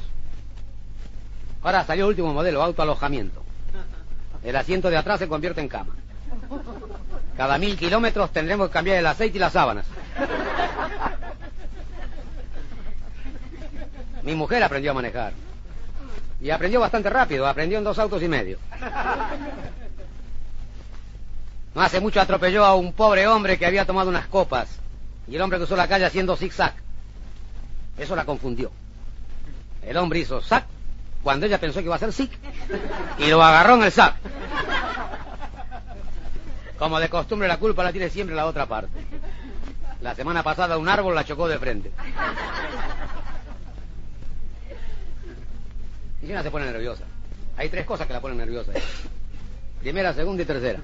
Ahora 1.64 1.84
salió 1.84 2.04
el 2.04 2.10
último 2.10 2.32
modelo, 2.32 2.62
autoalojamiento. 2.62 3.42
El 4.44 4.54
asiento 4.54 4.88
de 4.88 4.98
atrás 4.98 5.18
se 5.18 5.26
convierte 5.26 5.62
en 5.62 5.68
cama. 5.68 5.96
Cada 7.36 7.58
mil 7.58 7.76
kilómetros 7.76 8.30
tendremos 8.30 8.68
que 8.68 8.74
cambiar 8.74 8.98
el 8.98 9.06
aceite 9.06 9.36
y 9.36 9.40
las 9.40 9.52
sábanas. 9.52 9.86
Mi 14.26 14.34
mujer 14.34 14.60
aprendió 14.64 14.90
a 14.90 14.94
manejar. 14.94 15.32
Y 16.40 16.50
aprendió 16.50 16.80
bastante 16.80 17.08
rápido, 17.08 17.46
aprendió 17.46 17.78
en 17.78 17.84
dos 17.84 17.96
autos 18.00 18.20
y 18.24 18.26
medio. 18.26 18.58
No 21.72 21.80
hace 21.80 22.00
mucho 22.00 22.20
atropelló 22.20 22.64
a 22.64 22.74
un 22.74 22.92
pobre 22.92 23.28
hombre 23.28 23.56
que 23.56 23.66
había 23.66 23.84
tomado 23.84 24.10
unas 24.10 24.26
copas. 24.26 24.80
Y 25.28 25.36
el 25.36 25.42
hombre 25.42 25.58
cruzó 25.58 25.76
la 25.76 25.86
calle 25.86 26.06
haciendo 26.06 26.36
zigzag. 26.36 26.74
Eso 27.96 28.16
la 28.16 28.24
confundió. 28.24 28.72
El 29.82 29.96
hombre 29.96 30.18
hizo 30.18 30.42
zac 30.42 30.64
cuando 31.22 31.46
ella 31.46 31.60
pensó 31.60 31.78
que 31.78 31.84
iba 31.84 31.94
a 31.94 31.96
hacer 31.96 32.12
zig. 32.12 32.30
Y 33.18 33.28
lo 33.28 33.40
agarró 33.40 33.76
en 33.76 33.84
el 33.84 33.92
zac. 33.92 34.16
Como 36.80 36.98
de 36.98 37.08
costumbre 37.08 37.46
la 37.46 37.58
culpa 37.58 37.84
la 37.84 37.92
tiene 37.92 38.10
siempre 38.10 38.34
la 38.34 38.46
otra 38.46 38.66
parte. 38.66 39.06
La 40.00 40.16
semana 40.16 40.42
pasada 40.42 40.78
un 40.78 40.88
árbol 40.88 41.14
la 41.14 41.24
chocó 41.24 41.46
de 41.46 41.60
frente. 41.60 41.92
Y 46.22 46.30
una 46.30 46.42
se 46.42 46.50
pone 46.50 46.66
nerviosa. 46.66 47.04
Hay 47.56 47.68
tres 47.68 47.84
cosas 47.86 48.06
que 48.06 48.12
la 48.12 48.20
ponen 48.20 48.38
nerviosa. 48.38 48.72
Primera, 49.80 50.12
segunda 50.14 50.42
y 50.42 50.46
tercera. 50.46 50.80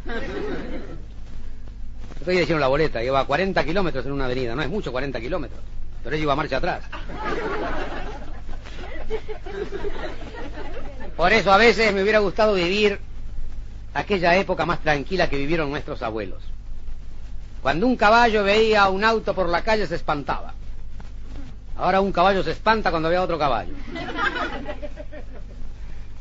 Estoy 2.18 2.36
diciendo 2.36 2.60
la 2.60 2.68
boleta, 2.68 3.02
lleva 3.02 3.26
40 3.26 3.64
kilómetros 3.64 4.06
en 4.06 4.12
una 4.12 4.26
avenida. 4.26 4.54
No 4.54 4.62
es 4.62 4.68
mucho 4.68 4.92
40 4.92 5.20
kilómetros, 5.20 5.60
pero 6.04 6.14
ella 6.14 6.22
iba 6.22 6.32
a 6.32 6.36
marcha 6.36 6.58
atrás. 6.58 6.84
Por 11.16 11.32
eso 11.32 11.52
a 11.52 11.56
veces 11.56 11.92
me 11.92 12.02
hubiera 12.02 12.20
gustado 12.20 12.54
vivir 12.54 13.00
aquella 13.92 14.36
época 14.36 14.64
más 14.64 14.80
tranquila 14.80 15.28
que 15.28 15.36
vivieron 15.36 15.70
nuestros 15.70 16.02
abuelos. 16.02 16.42
Cuando 17.60 17.86
un 17.86 17.96
caballo 17.96 18.44
veía 18.44 18.88
un 18.88 19.04
auto 19.04 19.34
por 19.34 19.48
la 19.48 19.62
calle 19.62 19.86
se 19.86 19.96
espantaba. 19.96 20.54
Ahora 21.76 22.00
un 22.00 22.12
caballo 22.12 22.42
se 22.42 22.52
espanta 22.52 22.90
cuando 22.90 23.08
ve 23.08 23.16
a 23.16 23.22
otro 23.22 23.38
caballo. 23.38 23.74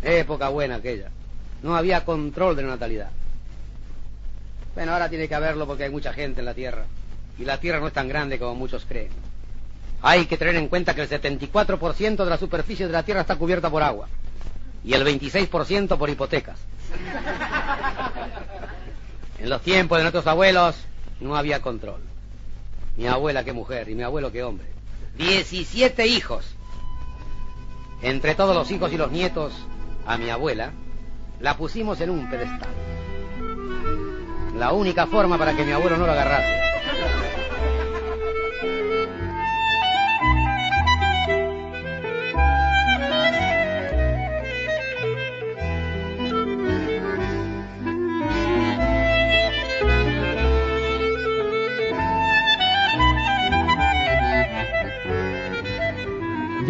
Época 0.01 0.49
buena 0.49 0.75
aquella. 0.75 1.09
No 1.63 1.75
había 1.75 2.03
control 2.05 2.55
de 2.55 2.63
la 2.63 2.69
natalidad. 2.69 3.09
Bueno, 4.73 4.93
ahora 4.93 5.09
tiene 5.09 5.27
que 5.27 5.35
haberlo 5.35 5.67
porque 5.67 5.83
hay 5.83 5.89
mucha 5.89 6.13
gente 6.13 6.39
en 6.39 6.45
la 6.45 6.53
Tierra. 6.53 6.85
Y 7.37 7.45
la 7.45 7.59
Tierra 7.59 7.79
no 7.79 7.87
es 7.87 7.93
tan 7.93 8.07
grande 8.07 8.39
como 8.39 8.55
muchos 8.55 8.85
creen. 8.85 9.09
Hay 10.01 10.25
que 10.25 10.37
tener 10.37 10.55
en 10.55 10.67
cuenta 10.67 10.95
que 10.95 11.01
el 11.01 11.09
74% 11.09 12.23
de 12.23 12.29
la 12.29 12.37
superficie 12.37 12.87
de 12.87 12.93
la 12.93 13.03
Tierra 13.03 13.21
está 13.21 13.35
cubierta 13.35 13.69
por 13.69 13.83
agua 13.83 14.07
y 14.83 14.93
el 14.93 15.05
26% 15.05 15.97
por 15.97 16.09
hipotecas. 16.09 16.59
En 19.39 19.49
los 19.49 19.61
tiempos 19.61 19.97
de 19.97 20.03
nuestros 20.03 20.27
abuelos 20.27 20.75
no 21.19 21.35
había 21.35 21.61
control. 21.61 22.01
Mi 22.97 23.07
abuela 23.07 23.43
qué 23.43 23.53
mujer 23.53 23.89
y 23.89 23.95
mi 23.95 24.03
abuelo 24.03 24.31
qué 24.31 24.43
hombre. 24.43 24.67
17 25.17 26.07
hijos. 26.07 26.45
Entre 28.01 28.35
todos 28.35 28.55
los 28.55 28.71
hijos 28.71 28.91
y 28.91 28.97
los 28.97 29.11
nietos, 29.11 29.53
a 30.05 30.17
mi 30.17 30.29
abuela 30.29 30.71
la 31.39 31.57
pusimos 31.57 31.99
en 32.01 32.09
un 32.09 32.29
pedestal. 32.29 32.69
La 34.57 34.73
única 34.73 35.07
forma 35.07 35.37
para 35.37 35.55
que 35.55 35.65
mi 35.65 35.71
abuelo 35.71 35.97
no 35.97 36.05
lo 36.05 36.11
agarrase. 36.11 36.70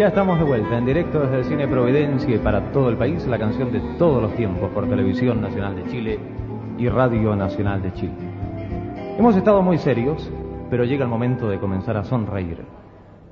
Ya 0.01 0.07
estamos 0.07 0.39
de 0.39 0.45
vuelta 0.45 0.79
en 0.79 0.85
directo 0.87 1.19
desde 1.19 1.37
el 1.37 1.45
Cine 1.45 1.67
Providencia 1.67 2.35
y 2.35 2.39
para 2.39 2.71
todo 2.71 2.89
el 2.89 2.97
país, 2.97 3.27
la 3.27 3.37
canción 3.37 3.71
de 3.71 3.79
todos 3.99 4.19
los 4.19 4.35
tiempos 4.35 4.71
por 4.71 4.89
Televisión 4.89 5.39
Nacional 5.39 5.75
de 5.75 5.91
Chile 5.91 6.19
y 6.79 6.89
Radio 6.89 7.35
Nacional 7.35 7.83
de 7.83 7.93
Chile. 7.93 8.15
Hemos 9.19 9.35
estado 9.35 9.61
muy 9.61 9.77
serios, 9.77 10.27
pero 10.71 10.85
llega 10.85 11.03
el 11.03 11.09
momento 11.11 11.47
de 11.47 11.59
comenzar 11.59 11.97
a 11.97 12.03
sonreír, 12.03 12.65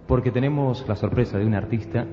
porque 0.06 0.30
tenemos 0.30 0.88
la 0.88 0.96
sorpresa 0.96 1.40
de 1.40 1.48
un 1.48 1.56
artista 1.56 2.06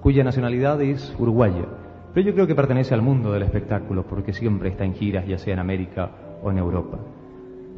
cuya 0.00 0.24
nacionalidad 0.24 0.82
es 0.82 1.14
uruguaya, 1.16 1.66
pero 2.12 2.26
yo 2.26 2.34
creo 2.34 2.48
que 2.48 2.56
pertenece 2.56 2.94
al 2.94 3.02
mundo 3.02 3.30
del 3.30 3.44
espectáculo 3.44 4.02
porque 4.08 4.32
siempre 4.32 4.70
está 4.70 4.84
en 4.84 4.94
giras, 4.94 5.24
ya 5.24 5.38
sea 5.38 5.52
en 5.52 5.60
América 5.60 6.10
o 6.42 6.50
en 6.50 6.58
Europa. 6.58 6.98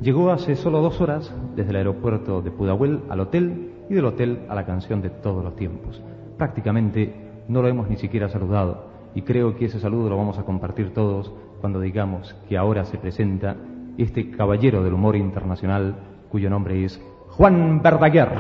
Llegó 0.01 0.31
hace 0.31 0.57
solo 0.57 0.81
dos 0.81 0.99
horas 1.03 1.31
desde 1.55 1.73
el 1.73 1.77
aeropuerto 1.77 2.41
de 2.41 2.51
Pudahuel 2.51 3.03
al 3.11 3.21
hotel 3.21 3.71
y 3.91 3.95
del 3.95 4.07
hotel 4.07 4.47
a 4.49 4.55
la 4.55 4.65
canción 4.65 5.03
de 5.03 5.11
todos 5.11 5.45
los 5.45 5.57
tiempos. 5.57 6.03
Prácticamente 6.37 7.15
no 7.49 7.63
lo 7.63 7.69
hemos 7.69 7.89
ni 7.89 7.97
siquiera 7.97 8.29
saludado 8.29 8.93
y 9.15 9.23
creo 9.23 9.57
que 9.57 9.67
ese 9.67 9.81
saludo 9.81 10.09
lo 10.09 10.17
vamos 10.17 10.39
a 10.39 10.45
compartir 10.45 10.95
todos 10.95 11.33
cuando 11.61 11.81
digamos 11.81 12.35
que 12.49 12.57
ahora 12.57 12.85
se 12.85 12.99
presenta 12.99 13.57
este 13.99 14.31
caballero 14.31 14.83
del 14.83 14.95
humor 14.95 15.17
internacional 15.17 15.97
cuyo 16.31 16.49
nombre 16.49 16.85
es 16.85 17.01
Juan 17.31 17.83
Verdaguer. 17.83 18.31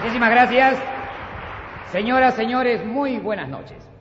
Muchísimas 0.00 0.30
gracias. 0.30 0.82
Señoras, 1.90 2.34
señores, 2.34 2.86
muy 2.86 3.18
buenas 3.18 3.48
noches. 3.48 3.91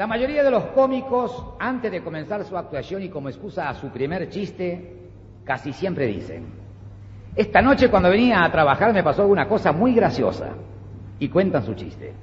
La 0.00 0.06
mayoría 0.06 0.42
de 0.42 0.50
los 0.50 0.64
cómicos, 0.68 1.44
antes 1.58 1.92
de 1.92 2.02
comenzar 2.02 2.42
su 2.44 2.56
actuación 2.56 3.02
y 3.02 3.10
como 3.10 3.28
excusa 3.28 3.68
a 3.68 3.74
su 3.74 3.90
primer 3.90 4.30
chiste, 4.30 4.96
casi 5.44 5.74
siempre 5.74 6.06
dicen, 6.06 6.46
esta 7.36 7.60
noche 7.60 7.90
cuando 7.90 8.08
venía 8.08 8.42
a 8.42 8.50
trabajar 8.50 8.94
me 8.94 9.02
pasó 9.02 9.26
una 9.26 9.46
cosa 9.46 9.72
muy 9.72 9.94
graciosa 9.94 10.54
y 11.18 11.28
cuentan 11.28 11.66
su 11.66 11.74
chiste. 11.74 12.14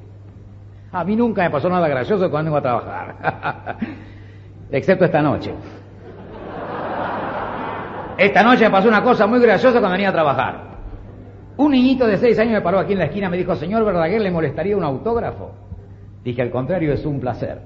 A 0.92 1.04
mí 1.04 1.16
nunca 1.16 1.44
me 1.44 1.52
pasó 1.52 1.70
nada 1.70 1.88
gracioso 1.88 2.32
cuando 2.32 2.50
vengo 2.50 2.58
a 2.58 2.62
trabajar, 2.64 3.78
excepto 4.72 5.06
esta 5.06 5.22
noche. 5.22 5.54
Esta 8.18 8.42
noche 8.42 8.64
me 8.64 8.72
pasó 8.72 8.88
una 8.88 9.04
cosa 9.04 9.28
muy 9.28 9.40
graciosa 9.40 9.78
cuando 9.78 9.92
venía 9.92 10.10
a 10.10 10.14
trabajar. 10.14 10.62
Un 11.58 11.74
niñito 11.74 12.08
de 12.08 12.18
seis 12.18 12.40
años 12.40 12.54
me 12.54 12.62
paró 12.62 12.80
aquí 12.80 12.94
en 12.94 13.00
la 13.00 13.06
esquina 13.06 13.28
y 13.28 13.30
me 13.30 13.38
dijo, 13.38 13.56
señor 13.56 13.86
Verdaguer, 13.86 14.22
¿le 14.22 14.32
molestaría 14.32 14.76
un 14.76 14.84
autógrafo? 14.84 15.67
Dije, 16.24 16.42
al 16.42 16.50
contrario, 16.50 16.94
es 16.94 17.06
un 17.06 17.20
placer. 17.20 17.60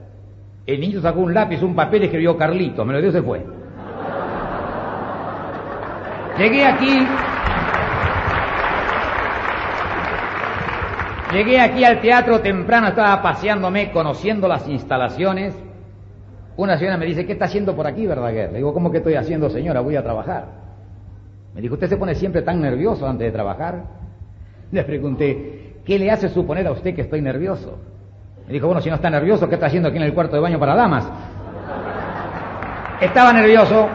El 0.66 0.80
niño 0.80 1.02
sacó 1.02 1.22
un 1.22 1.34
lápiz, 1.34 1.62
un 1.64 1.76
papel 1.76 2.04
escribió 2.04 2.38
Carlito, 2.38 2.86
me 2.86 2.94
lo 2.94 3.02
dio 3.02 3.12
se 3.12 3.22
fue. 3.22 3.44
Llegué 6.38 6.66
aquí. 6.66 7.08
Llegué 11.34 11.60
aquí 11.62 11.84
al 11.84 12.02
teatro 12.02 12.42
temprano, 12.42 12.90
estaba 12.90 13.22
paseándome, 13.22 13.92
conociendo 13.92 14.48
las 14.48 14.68
instalaciones. 14.68 15.56
Una 16.58 16.78
señora 16.78 16.98
me 16.98 17.06
dice, 17.06 17.26
¿qué 17.26 17.34
está 17.34 17.46
haciendo 17.46 17.76
por 17.76 17.88
aquí, 17.88 18.06
Verdaguer? 18.06 18.52
Le 18.52 18.58
digo, 18.58 18.74
¿cómo 18.74 18.92
que 18.92 18.98
estoy 18.98 19.16
haciendo, 19.16 19.50
señora? 19.50 19.80
Voy 19.80 19.96
a 19.96 20.04
trabajar. 20.04 20.48
Me 21.56 21.62
dijo, 21.62 21.76
¿usted 21.76 21.88
se 21.88 21.98
pone 21.98 22.16
siempre 22.16 22.42
tan 22.42 22.62
nervioso 22.62 23.08
antes 23.08 23.26
de 23.26 23.32
trabajar? 23.32 23.84
Le 24.72 24.84
pregunté, 24.84 25.78
¿qué 25.86 25.98
le 25.98 26.12
hace 26.12 26.30
suponer 26.30 26.68
a 26.68 26.72
usted 26.72 26.94
que 26.94 27.02
estoy 27.02 27.22
nervioso? 27.22 27.78
Me 28.52 28.56
dijo, 28.56 28.68
bueno, 28.68 28.82
si 28.82 28.90
no 28.90 28.96
está 28.96 29.10
nervioso, 29.10 29.48
¿qué 29.48 29.56
está 29.56 29.68
haciendo 29.68 29.88
aquí 29.88 29.98
en 29.98 30.04
el 30.04 30.14
cuarto 30.14 30.36
de 30.36 30.42
baño 30.42 30.60
para 30.60 30.76
damas? 30.76 31.10
Estaba 33.00 33.32
nervioso 33.32 33.88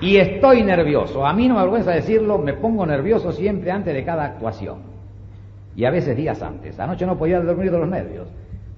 y 0.00 0.16
estoy 0.16 0.62
nervioso. 0.62 1.26
A 1.26 1.32
mí 1.32 1.48
no 1.48 1.54
me 1.54 1.60
avergüenza 1.62 1.90
decirlo, 1.90 2.38
me 2.38 2.52
pongo 2.52 2.86
nervioso 2.86 3.32
siempre 3.32 3.72
antes 3.72 3.92
de 3.92 4.04
cada 4.04 4.26
actuación. 4.26 4.78
Y 5.74 5.84
a 5.84 5.90
veces 5.90 6.16
días 6.16 6.40
antes. 6.40 6.78
Anoche 6.78 7.04
no 7.04 7.18
podía 7.18 7.40
dormir 7.40 7.72
de 7.72 7.78
los 7.80 7.88
nervios, 7.88 8.28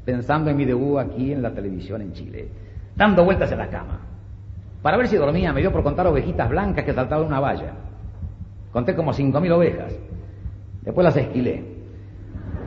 pensando 0.06 0.48
en 0.48 0.56
mi 0.56 0.64
debut 0.64 0.98
aquí 0.98 1.30
en 1.30 1.42
la 1.42 1.50
televisión 1.50 2.00
en 2.00 2.14
Chile, 2.14 2.48
dando 2.96 3.22
vueltas 3.22 3.52
en 3.52 3.58
la 3.58 3.68
cama. 3.68 4.00
Para 4.80 4.96
ver 4.96 5.08
si 5.08 5.16
dormía 5.16 5.52
me 5.52 5.60
dio 5.60 5.70
por 5.70 5.82
contar 5.82 6.06
ovejitas 6.06 6.48
blancas 6.48 6.86
que 6.86 6.94
saltaban 6.94 7.26
una 7.26 7.38
valla. 7.38 7.74
Conté 8.72 8.96
como 8.96 9.12
cinco 9.12 9.42
mil 9.42 9.52
ovejas. 9.52 9.92
Después 10.80 11.04
las 11.04 11.18
esquilé. 11.18 11.69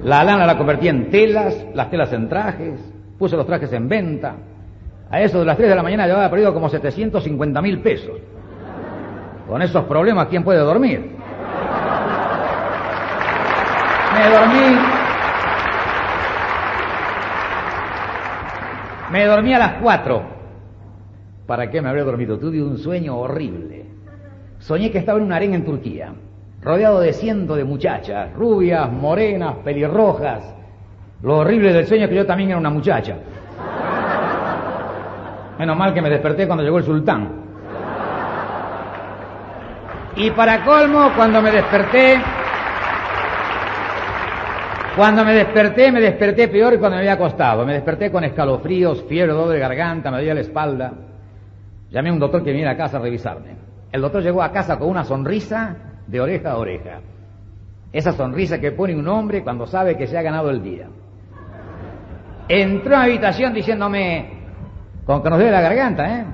La 0.04 0.24
lana 0.24 0.46
la 0.46 0.58
convertí 0.58 0.90
en 0.90 1.10
telas, 1.10 1.66
las 1.74 1.90
telas 1.90 2.12
en 2.12 2.28
trajes, 2.28 2.80
puse 3.18 3.38
los 3.38 3.46
trajes 3.46 3.72
en 3.72 3.88
venta. 3.88 4.36
A 5.10 5.22
eso 5.22 5.40
de 5.40 5.46
las 5.46 5.56
tres 5.56 5.70
de 5.70 5.76
la 5.76 5.84
mañana 5.84 6.04
había 6.04 6.30
perdido 6.30 6.54
como 6.54 6.68
750 6.68 7.62
mil 7.62 7.82
pesos. 7.82 8.20
Con 9.48 9.62
esos 9.62 9.86
problemas, 9.86 10.28
¿quién 10.28 10.44
puede 10.44 10.60
dormir? 10.60 11.00
Me 14.14 14.30
dormí. 14.30 14.78
Me 19.12 19.26
dormí 19.26 19.54
a 19.54 19.60
las 19.60 19.74
cuatro. 19.82 20.24
¿Para 21.46 21.70
qué 21.70 21.82
me 21.82 21.90
habría 21.90 22.04
dormido? 22.04 22.38
Tuve 22.40 22.62
un 22.62 22.78
sueño 22.78 23.18
horrible. 23.18 23.86
Soñé 24.60 24.92
que 24.92 24.98
estaba 24.98 25.20
en 25.20 25.26
un 25.26 25.34
harén 25.34 25.54
en 25.54 25.66
Turquía, 25.66 26.14
rodeado 26.64 27.00
de 27.00 27.14
cientos 27.14 27.58
de 27.58 27.64
muchachas, 27.64 28.34
rubias, 28.34 28.92
morenas, 28.92 29.56
pelirrojas. 29.64 30.56
Lo 31.22 31.40
horrible 31.40 31.74
del 31.74 31.86
sueño 31.86 32.06
es 32.06 32.10
que 32.10 32.16
yo 32.16 32.26
también 32.26 32.50
era 32.50 32.60
una 32.60 32.70
muchacha. 32.70 33.16
Menos 35.60 35.78
mal 35.78 35.94
que 35.94 36.02
me 36.02 36.10
desperté 36.10 36.48
cuando 36.48 36.64
llegó 36.64 36.78
el 36.78 36.84
sultán. 36.84 37.44
Y 40.16 40.30
para 40.32 40.64
colmo, 40.64 41.12
cuando 41.16 41.42
me 41.42 41.52
desperté, 41.52 42.22
cuando 44.96 45.26
me 45.26 45.34
desperté, 45.34 45.92
me 45.92 46.02
desperté 46.02 46.48
peor 46.48 46.74
que 46.74 46.80
cuando 46.80 46.96
me 46.96 47.02
había 47.02 47.14
acostado. 47.14 47.66
Me 47.66 47.74
desperté 47.74 48.12
con 48.12 48.24
escalofríos, 48.24 49.04
fiebre, 49.04 49.34
dolor 49.34 49.54
de 49.54 49.60
garganta, 49.60 50.12
me 50.12 50.18
dolía 50.18 50.36
la 50.36 50.42
espalda. 50.42 50.94
Llamé 51.90 52.10
a 52.10 52.14
un 52.14 52.20
doctor 52.20 52.44
que 52.44 52.52
viniera 52.52 52.72
a 52.72 52.78
casa 52.78 52.98
a 52.98 53.02
revisarme. 53.02 53.56
El 53.92 54.02
doctor 54.02 54.22
llegó 54.22 54.44
a 54.44 54.52
casa 54.52 54.78
con 54.78 54.90
una 54.90 55.04
sonrisa 55.04 55.76
de 56.08 56.22
oreja 56.22 56.52
a 56.52 56.58
oreja. 56.58 57.02
Esa 57.92 58.14
sonrisa 58.14 58.60
que 58.60 58.72
pone 58.72 58.96
un 58.96 59.08
hombre 59.08 59.44
cuando 59.44 59.68
sabe 59.68 59.98
que 59.98 60.08
se 60.08 60.18
ha 60.18 60.22
ganado 60.22 60.50
el 60.50 60.64
día. 60.64 60.88
Entró 62.48 62.96
a 62.96 63.00
la 63.00 63.04
habitación 63.06 63.54
diciéndome, 63.54 64.30
con 65.06 65.22
que 65.22 65.30
nos 65.30 65.40
duele 65.40 65.52
la 65.52 65.62
garganta, 65.62 66.20
¿eh? 66.20 66.26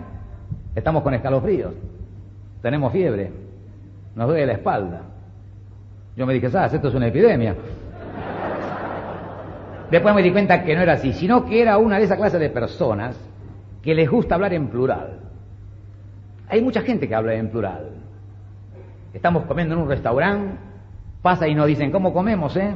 Estamos 0.76 1.04
con 1.04 1.14
escalofríos. 1.14 1.74
Tenemos 2.62 2.92
fiebre. 2.92 3.32
Nos 4.16 4.28
duele 4.28 4.46
la 4.46 4.54
espalda. 4.54 5.02
Yo 6.16 6.26
me 6.26 6.34
dije, 6.34 6.50
¿sabes? 6.50 6.74
Esto 6.74 6.88
es 6.88 6.96
una 6.96 7.08
epidemia. 7.08 7.56
Después 9.92 10.14
me 10.14 10.22
di 10.22 10.32
cuenta 10.32 10.64
que 10.64 10.76
no 10.76 10.82
era 10.82 10.94
así, 10.94 11.14
sino 11.14 11.46
que 11.46 11.62
era 11.62 11.78
una 11.78 11.98
de 11.98 12.06
esas 12.06 12.18
clases 12.18 12.40
de 12.40 12.50
personas 12.50 13.20
que 13.82 13.96
les 13.96 14.10
gusta 14.10 14.36
hablar 14.36 14.54
en 14.54 14.68
plural. 14.68 15.20
Hay 16.48 16.62
mucha 16.62 16.82
gente 16.82 17.08
que 17.08 17.16
habla 17.16 17.34
en 17.34 17.50
plural. 17.50 17.90
Estamos 19.14 19.44
comiendo 19.46 19.76
en 19.76 19.82
un 19.82 19.90
restaurante, 19.90 20.56
pasa 21.22 21.48
y 21.48 21.56
nos 21.56 21.66
dicen, 21.66 21.92
¿cómo 21.92 22.14
comemos, 22.14 22.56
eh? 22.56 22.74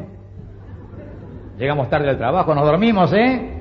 Llegamos 1.58 1.90
tarde 1.90 2.10
al 2.10 2.18
trabajo, 2.18 2.56
nos 2.56 2.66
dormimos, 2.66 3.14
¿eh? 3.14 3.60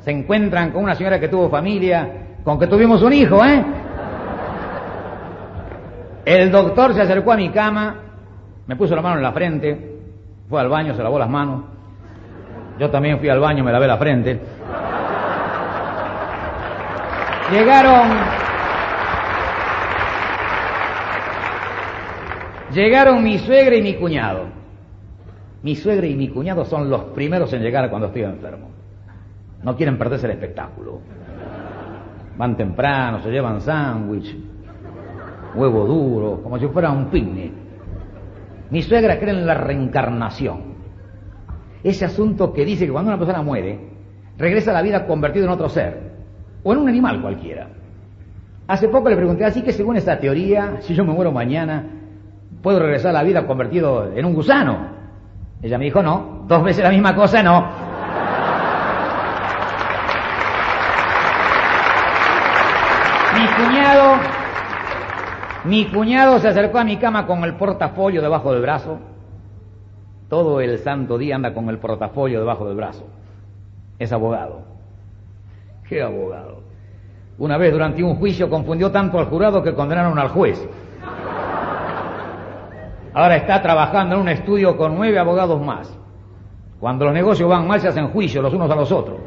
Se 0.00 0.12
encuentran 0.12 0.70
con 0.70 0.84
una 0.84 0.94
señora 0.94 1.18
que 1.18 1.28
tuvo 1.28 1.48
familia, 1.48 2.36
con 2.44 2.58
que 2.58 2.68
tuvimos 2.68 3.02
un 3.02 3.12
hijo, 3.12 3.44
¿eh? 3.44 3.64
El 6.24 6.50
doctor 6.52 6.94
se 6.94 7.02
acercó 7.02 7.32
a 7.32 7.36
mi 7.36 7.50
cama, 7.50 7.96
me 8.66 8.76
puso 8.76 8.94
la 8.94 9.02
mano 9.02 9.16
en 9.16 9.22
la 9.22 9.32
frente, 9.32 9.98
fue 10.48 10.60
al 10.60 10.68
baño, 10.68 10.94
se 10.94 11.02
lavó 11.02 11.18
las 11.18 11.28
manos. 11.28 11.64
Yo 12.78 12.88
también 12.90 13.18
fui 13.18 13.28
al 13.28 13.40
baño, 13.40 13.64
me 13.64 13.72
lavé 13.72 13.86
la 13.86 13.96
frente. 13.96 14.40
Llegaron. 17.50 18.43
Llegaron 22.74 23.22
mi 23.22 23.38
suegra 23.38 23.76
y 23.76 23.82
mi 23.82 23.94
cuñado. 23.94 24.46
Mi 25.62 25.76
suegra 25.76 26.06
y 26.06 26.16
mi 26.16 26.28
cuñado 26.28 26.64
son 26.64 26.90
los 26.90 27.04
primeros 27.04 27.52
en 27.52 27.62
llegar 27.62 27.88
cuando 27.88 28.08
estoy 28.08 28.22
enfermo. 28.22 28.68
No 29.62 29.76
quieren 29.76 29.96
perderse 29.96 30.26
el 30.26 30.32
espectáculo. 30.32 31.00
Van 32.36 32.56
temprano, 32.56 33.22
se 33.22 33.30
llevan 33.30 33.60
sándwich, 33.60 34.36
huevo 35.54 35.86
duro, 35.86 36.42
como 36.42 36.58
si 36.58 36.66
fuera 36.66 36.90
un 36.90 37.06
picnic. 37.06 37.52
Mi 38.70 38.82
suegra 38.82 39.20
cree 39.20 39.30
en 39.30 39.46
la 39.46 39.54
reencarnación. 39.54 40.74
Ese 41.84 42.04
asunto 42.04 42.52
que 42.52 42.64
dice 42.64 42.86
que 42.86 42.92
cuando 42.92 43.10
una 43.10 43.18
persona 43.18 43.40
muere, 43.40 43.78
regresa 44.36 44.72
a 44.72 44.74
la 44.74 44.82
vida 44.82 45.06
convertido 45.06 45.44
en 45.46 45.52
otro 45.52 45.68
ser, 45.68 46.12
o 46.64 46.72
en 46.72 46.80
un 46.80 46.88
animal 46.88 47.22
cualquiera. 47.22 47.68
Hace 48.66 48.88
poco 48.88 49.10
le 49.10 49.16
pregunté 49.16 49.44
así 49.44 49.62
que 49.62 49.72
según 49.72 49.96
esta 49.96 50.18
teoría, 50.18 50.78
si 50.80 50.94
yo 50.94 51.04
me 51.04 51.12
muero 51.12 51.30
mañana, 51.30 51.84
¿puedo 52.64 52.78
regresar 52.78 53.10
a 53.10 53.12
la 53.12 53.22
vida 53.22 53.46
convertido 53.46 54.10
en 54.16 54.24
un 54.24 54.32
gusano? 54.32 54.88
Ella 55.62 55.76
me 55.76 55.84
dijo, 55.84 56.02
no, 56.02 56.44
dos 56.48 56.64
veces 56.64 56.82
la 56.82 56.88
misma 56.88 57.14
cosa, 57.14 57.42
no. 57.42 57.60
Mi 63.34 63.46
cuñado, 63.48 64.14
mi 65.64 65.84
cuñado 65.88 66.38
se 66.38 66.48
acercó 66.48 66.78
a 66.78 66.84
mi 66.84 66.96
cama 66.96 67.26
con 67.26 67.44
el 67.44 67.54
portafolio 67.54 68.22
debajo 68.22 68.50
del 68.52 68.62
brazo. 68.62 68.98
Todo 70.30 70.60
el 70.62 70.78
santo 70.78 71.18
día 71.18 71.36
anda 71.36 71.52
con 71.52 71.68
el 71.68 71.78
portafolio 71.78 72.40
debajo 72.40 72.66
del 72.66 72.76
brazo. 72.76 73.04
Es 73.98 74.10
abogado. 74.10 74.62
¿Qué 75.86 76.00
abogado? 76.00 76.62
Una 77.36 77.58
vez 77.58 77.72
durante 77.72 78.02
un 78.02 78.16
juicio 78.16 78.48
confundió 78.48 78.90
tanto 78.90 79.18
al 79.18 79.26
jurado 79.26 79.62
que 79.62 79.74
condenaron 79.74 80.18
al 80.18 80.28
juez. 80.28 80.66
Ahora 83.14 83.36
está 83.36 83.62
trabajando 83.62 84.16
en 84.16 84.22
un 84.22 84.28
estudio 84.28 84.76
con 84.76 84.96
nueve 84.96 85.18
abogados 85.18 85.62
más. 85.62 85.96
Cuando 86.80 87.04
los 87.04 87.14
negocios 87.14 87.48
van 87.48 87.66
mal 87.66 87.80
se 87.80 87.88
hacen 87.88 88.08
juicio 88.08 88.42
los 88.42 88.52
unos 88.52 88.68
a 88.68 88.74
los 88.74 88.90
otros. 88.90 89.18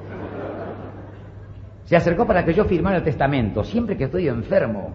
Se 1.85 1.95
acercó 1.95 2.27
para 2.27 2.43
que 2.43 2.53
yo 2.53 2.65
firmara 2.65 2.97
el 2.97 3.03
testamento. 3.03 3.63
Siempre 3.63 3.95
que 3.95 4.03
estoy 4.03 4.27
enfermo, 4.27 4.93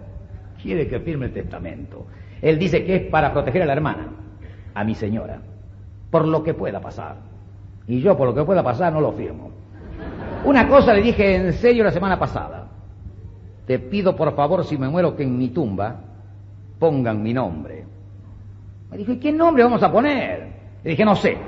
quiere 0.62 0.87
que 0.87 1.00
firme 1.00 1.26
el 1.26 1.33
testamento. 1.33 2.07
Él 2.42 2.59
dice 2.59 2.85
que 2.85 2.96
es 2.96 3.02
para 3.11 3.33
proteger 3.33 3.62
a 3.62 3.66
la 3.66 3.72
hermana, 3.72 4.09
a 4.74 4.85
mi 4.85 4.94
señora, 4.94 5.40
por 6.11 6.28
lo 6.28 6.42
que 6.42 6.52
pueda 6.52 6.78
pasar. 6.78 7.16
Y 7.87 8.00
yo, 8.00 8.14
por 8.14 8.28
lo 8.28 8.35
que 8.35 8.44
pueda 8.44 8.62
pasar, 8.62 8.92
no 8.92 9.00
lo 9.00 9.12
firmo. 9.12 9.50
Una 10.44 10.68
cosa 10.68 10.92
le 10.92 11.00
dije 11.00 11.35
en 11.35 11.52
serio 11.55 11.83
la 11.83 11.92
semana 11.92 12.18
pasada. 12.18 12.66
Te 13.66 13.78
pido 13.78 14.14
por 14.14 14.35
favor, 14.35 14.64
si 14.64 14.76
me 14.76 14.88
muero, 14.88 15.16
que 15.16 15.22
en 15.22 15.38
mi 15.38 15.48
tumba 15.48 15.96
pongan 16.78 17.22
mi 17.22 17.33
nombre. 17.33 17.82
Me 18.92 18.98
dijo, 18.98 19.12
¿y 19.12 19.16
qué 19.16 19.33
nombre 19.33 19.64
vamos 19.64 19.83
a 19.83 19.90
poner? 19.90 20.48
Le 20.85 20.90
dije, 20.90 21.02
no 21.02 21.16
sé. 21.16 21.38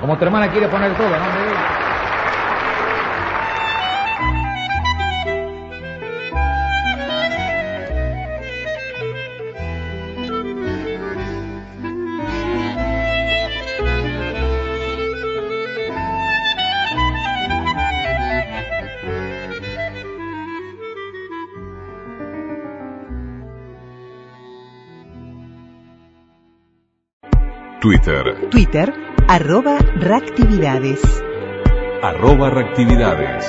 Como 0.00 0.16
tu 0.16 0.24
hermana 0.24 0.48
quiere 0.48 0.68
poner 0.68 0.96
todo, 0.96 1.10
nombre 1.10 1.42
de 1.42 1.50
ella. 1.50 1.87
Twitter, 27.88 28.50
Twitter, 28.50 28.92
arroba 29.28 29.78
reactividades. 29.96 31.00
arroba 32.02 32.50
reactividades. 32.50 33.48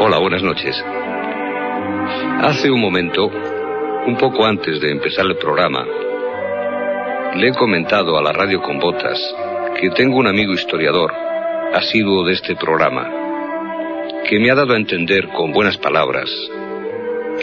Hola, 0.00 0.18
buenas 0.18 0.42
noches. 0.42 0.84
Hace 2.42 2.72
un 2.72 2.80
momento, 2.80 3.26
un 3.28 4.16
poco 4.18 4.44
antes 4.44 4.80
de 4.80 4.90
empezar 4.90 5.26
el 5.26 5.36
programa, 5.36 5.86
le 7.34 7.48
he 7.48 7.52
comentado 7.54 8.18
a 8.18 8.22
la 8.22 8.32
radio 8.32 8.60
con 8.60 8.78
botas 8.78 9.18
que 9.80 9.90
tengo 9.90 10.18
un 10.18 10.26
amigo 10.26 10.52
historiador, 10.52 11.12
asiduo 11.72 12.24
de 12.24 12.32
este 12.32 12.56
programa, 12.56 13.08
que 14.28 14.38
me 14.40 14.50
ha 14.50 14.54
dado 14.54 14.74
a 14.74 14.76
entender 14.76 15.28
con 15.28 15.52
buenas 15.52 15.76
palabras 15.78 16.28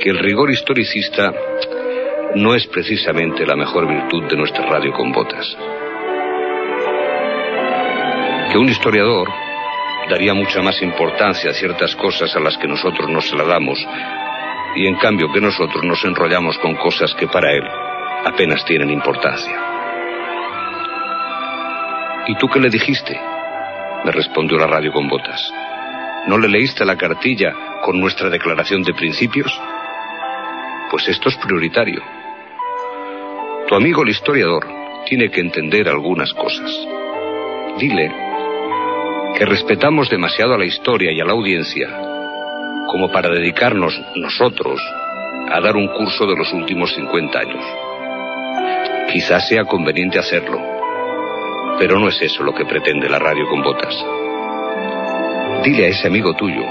que 0.01 0.09
el 0.09 0.19
rigor 0.19 0.51
historicista 0.51 1.33
no 2.35 2.53
es 2.53 2.67
precisamente 2.67 3.45
la 3.45 3.55
mejor 3.55 3.87
virtud 3.87 4.25
de 4.29 4.35
nuestra 4.35 4.65
radio 4.65 4.91
con 4.91 5.11
botas. 5.11 5.57
Que 8.51 8.57
un 8.57 8.69
historiador 8.69 9.29
daría 10.09 10.33
mucha 10.33 10.61
más 10.61 10.81
importancia 10.81 11.51
a 11.51 11.53
ciertas 11.53 11.95
cosas 11.95 12.35
a 12.35 12.39
las 12.39 12.57
que 12.57 12.67
nosotros 12.67 13.09
no 13.09 13.21
se 13.21 13.35
la 13.35 13.45
damos 13.45 13.79
y 14.75 14.85
en 14.85 14.95
cambio 14.95 15.31
que 15.31 15.41
nosotros 15.41 15.83
nos 15.83 16.03
enrollamos 16.03 16.57
con 16.59 16.75
cosas 16.75 17.13
que 17.15 17.27
para 17.27 17.51
él 17.51 17.63
apenas 18.25 18.63
tienen 18.65 18.91
importancia. 18.91 19.66
¿Y 22.27 22.35
tú 22.35 22.47
qué 22.49 22.59
le 22.59 22.69
dijiste? 22.69 23.17
Me 24.03 24.11
respondió 24.11 24.57
la 24.57 24.67
radio 24.67 24.91
con 24.91 25.07
botas. 25.07 25.41
¿No 26.27 26.37
le 26.37 26.49
leíste 26.49 26.83
la 26.83 26.97
cartilla 26.97 27.53
con 27.83 27.99
nuestra 27.99 28.29
declaración 28.29 28.83
de 28.83 28.93
principios? 28.93 29.49
Pues 30.91 31.07
esto 31.07 31.29
es 31.29 31.37
prioritario. 31.37 32.01
Tu 33.67 33.75
amigo 33.75 34.03
el 34.03 34.09
historiador 34.09 34.67
tiene 35.05 35.29
que 35.29 35.39
entender 35.39 35.87
algunas 35.87 36.33
cosas. 36.33 36.69
Dile 37.79 38.11
que 39.37 39.45
respetamos 39.45 40.09
demasiado 40.09 40.53
a 40.53 40.57
la 40.57 40.65
historia 40.65 41.13
y 41.13 41.21
a 41.21 41.25
la 41.25 41.33
audiencia 41.33 41.87
como 42.91 43.09
para 43.09 43.29
dedicarnos 43.29 43.93
nosotros 44.15 44.81
a 45.49 45.61
dar 45.61 45.77
un 45.77 45.87
curso 45.87 46.25
de 46.25 46.35
los 46.35 46.51
últimos 46.51 46.93
50 46.93 47.39
años. 47.39 47.63
Quizás 49.13 49.47
sea 49.47 49.63
conveniente 49.63 50.19
hacerlo, 50.19 50.76
pero 51.77 51.99
no 51.99 52.07
es 52.07 52.21
eso 52.21 52.43
lo 52.43 52.53
que 52.53 52.65
pretende 52.65 53.09
la 53.09 53.19
radio 53.19 53.47
con 53.47 53.61
botas. 53.61 53.95
Dile 55.63 55.85
a 55.85 55.89
ese 55.89 56.07
amigo 56.07 56.33
tuyo 56.35 56.63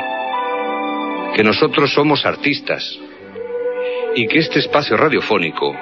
que 1.35 1.45
nosotros 1.45 1.93
somos 1.93 2.25
artistas 2.25 2.99
y 4.15 4.27
que 4.27 4.39
este 4.39 4.61
espacio 4.61 4.97
radiofónico 4.97 5.75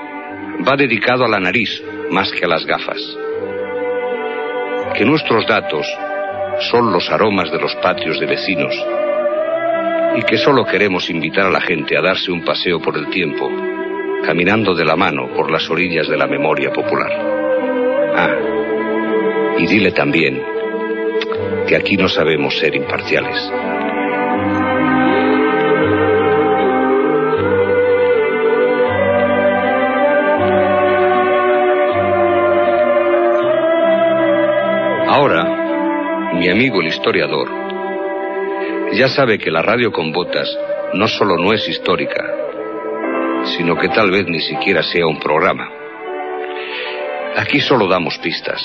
va 0.66 0.76
dedicado 0.76 1.24
a 1.24 1.28
la 1.28 1.38
nariz 1.38 1.80
más 2.10 2.32
que 2.32 2.44
a 2.44 2.48
las 2.48 2.66
gafas. 2.66 3.00
Que 4.96 5.04
nuestros 5.04 5.46
datos 5.46 5.86
son 6.70 6.92
los 6.92 7.08
aromas 7.10 7.52
de 7.52 7.60
los 7.60 7.74
patios 7.76 8.18
de 8.18 8.26
vecinos 8.26 8.74
y 10.16 10.22
que 10.22 10.36
solo 10.38 10.64
queremos 10.64 11.08
invitar 11.10 11.46
a 11.46 11.50
la 11.50 11.60
gente 11.60 11.96
a 11.96 12.02
darse 12.02 12.30
un 12.30 12.44
paseo 12.44 12.80
por 12.80 12.96
el 12.96 13.08
tiempo, 13.10 13.50
caminando 14.24 14.74
de 14.74 14.84
la 14.84 14.96
mano 14.96 15.28
por 15.34 15.50
las 15.50 15.68
orillas 15.70 16.08
de 16.08 16.16
la 16.16 16.26
memoria 16.26 16.70
popular. 16.72 17.12
Ah, 18.16 18.43
y 19.58 19.66
dile 19.66 19.92
también 19.92 20.42
que 21.66 21.76
aquí 21.76 21.96
no 21.96 22.08
sabemos 22.08 22.58
ser 22.58 22.74
imparciales. 22.74 23.50
Ahora, 35.08 36.32
mi 36.34 36.48
amigo 36.48 36.80
el 36.80 36.88
historiador 36.88 37.48
ya 38.94 39.08
sabe 39.08 39.38
que 39.38 39.50
la 39.50 39.62
radio 39.62 39.90
con 39.90 40.12
botas 40.12 40.48
no 40.92 41.08
solo 41.08 41.36
no 41.36 41.52
es 41.52 41.68
histórica, 41.68 42.22
sino 43.56 43.76
que 43.76 43.88
tal 43.88 44.10
vez 44.10 44.26
ni 44.26 44.40
siquiera 44.40 44.82
sea 44.82 45.06
un 45.06 45.18
programa. 45.18 45.68
Aquí 47.36 47.60
solo 47.60 47.88
damos 47.88 48.18
pistas, 48.18 48.62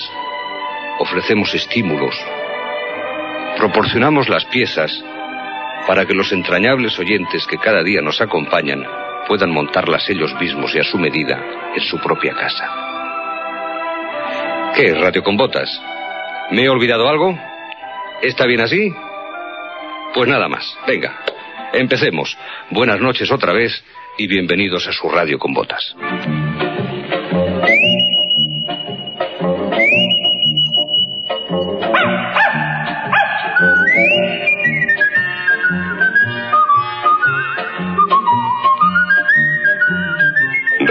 ofrecemos 0.99 1.53
estímulos, 1.55 2.15
proporcionamos 3.57 4.29
las 4.29 4.45
piezas 4.45 4.91
para 5.87 6.05
que 6.05 6.13
los 6.13 6.31
entrañables 6.31 6.99
oyentes 6.99 7.47
que 7.47 7.57
cada 7.57 7.83
día 7.83 8.01
nos 8.01 8.21
acompañan 8.21 8.85
puedan 9.27 9.51
montarlas 9.51 10.09
ellos 10.09 10.33
mismos 10.39 10.73
y 10.75 10.79
a 10.79 10.83
su 10.83 10.97
medida 10.97 11.41
en 11.75 11.81
su 11.81 11.99
propia 11.99 12.33
casa. 12.33 12.89
¿Qué, 14.75 14.93
Radio 14.93 15.23
con 15.23 15.37
Botas? 15.37 15.69
¿Me 16.51 16.63
he 16.63 16.69
olvidado 16.69 17.07
algo? 17.09 17.37
¿Está 18.21 18.45
bien 18.45 18.61
así? 18.61 18.93
Pues 20.13 20.27
nada 20.27 20.47
más, 20.47 20.77
venga. 20.87 21.19
Empecemos. 21.73 22.37
Buenas 22.71 22.99
noches 22.99 23.31
otra 23.31 23.53
vez 23.53 23.83
y 24.17 24.27
bienvenidos 24.27 24.87
a 24.87 24.91
su 24.91 25.09
radio 25.09 25.37
con 25.37 25.53
botas. 25.53 25.95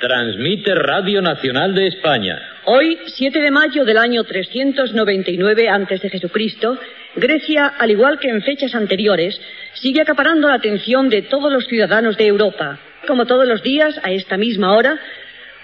Transmite 0.00 0.74
Radio 0.74 1.22
Nacional 1.22 1.74
de 1.74 1.86
España. 1.86 2.38
Hoy, 2.64 2.98
7 3.06 3.40
de 3.40 3.50
mayo 3.50 3.84
del 3.84 3.98
año 3.98 4.24
399 4.24 5.68
a.C., 5.68 6.10
Grecia, 7.16 7.66
al 7.78 7.90
igual 7.90 8.18
que 8.18 8.28
en 8.28 8.42
fechas 8.42 8.74
anteriores, 8.74 9.40
sigue 9.74 10.00
acaparando 10.00 10.48
la 10.48 10.54
atención 10.54 11.08
de 11.08 11.22
todos 11.22 11.52
los 11.52 11.66
ciudadanos 11.66 12.16
de 12.16 12.26
Europa. 12.26 12.78
Como 13.06 13.26
todos 13.26 13.46
los 13.46 13.62
días, 13.62 14.00
a 14.02 14.10
esta 14.10 14.36
misma 14.36 14.74
hora, 14.74 14.98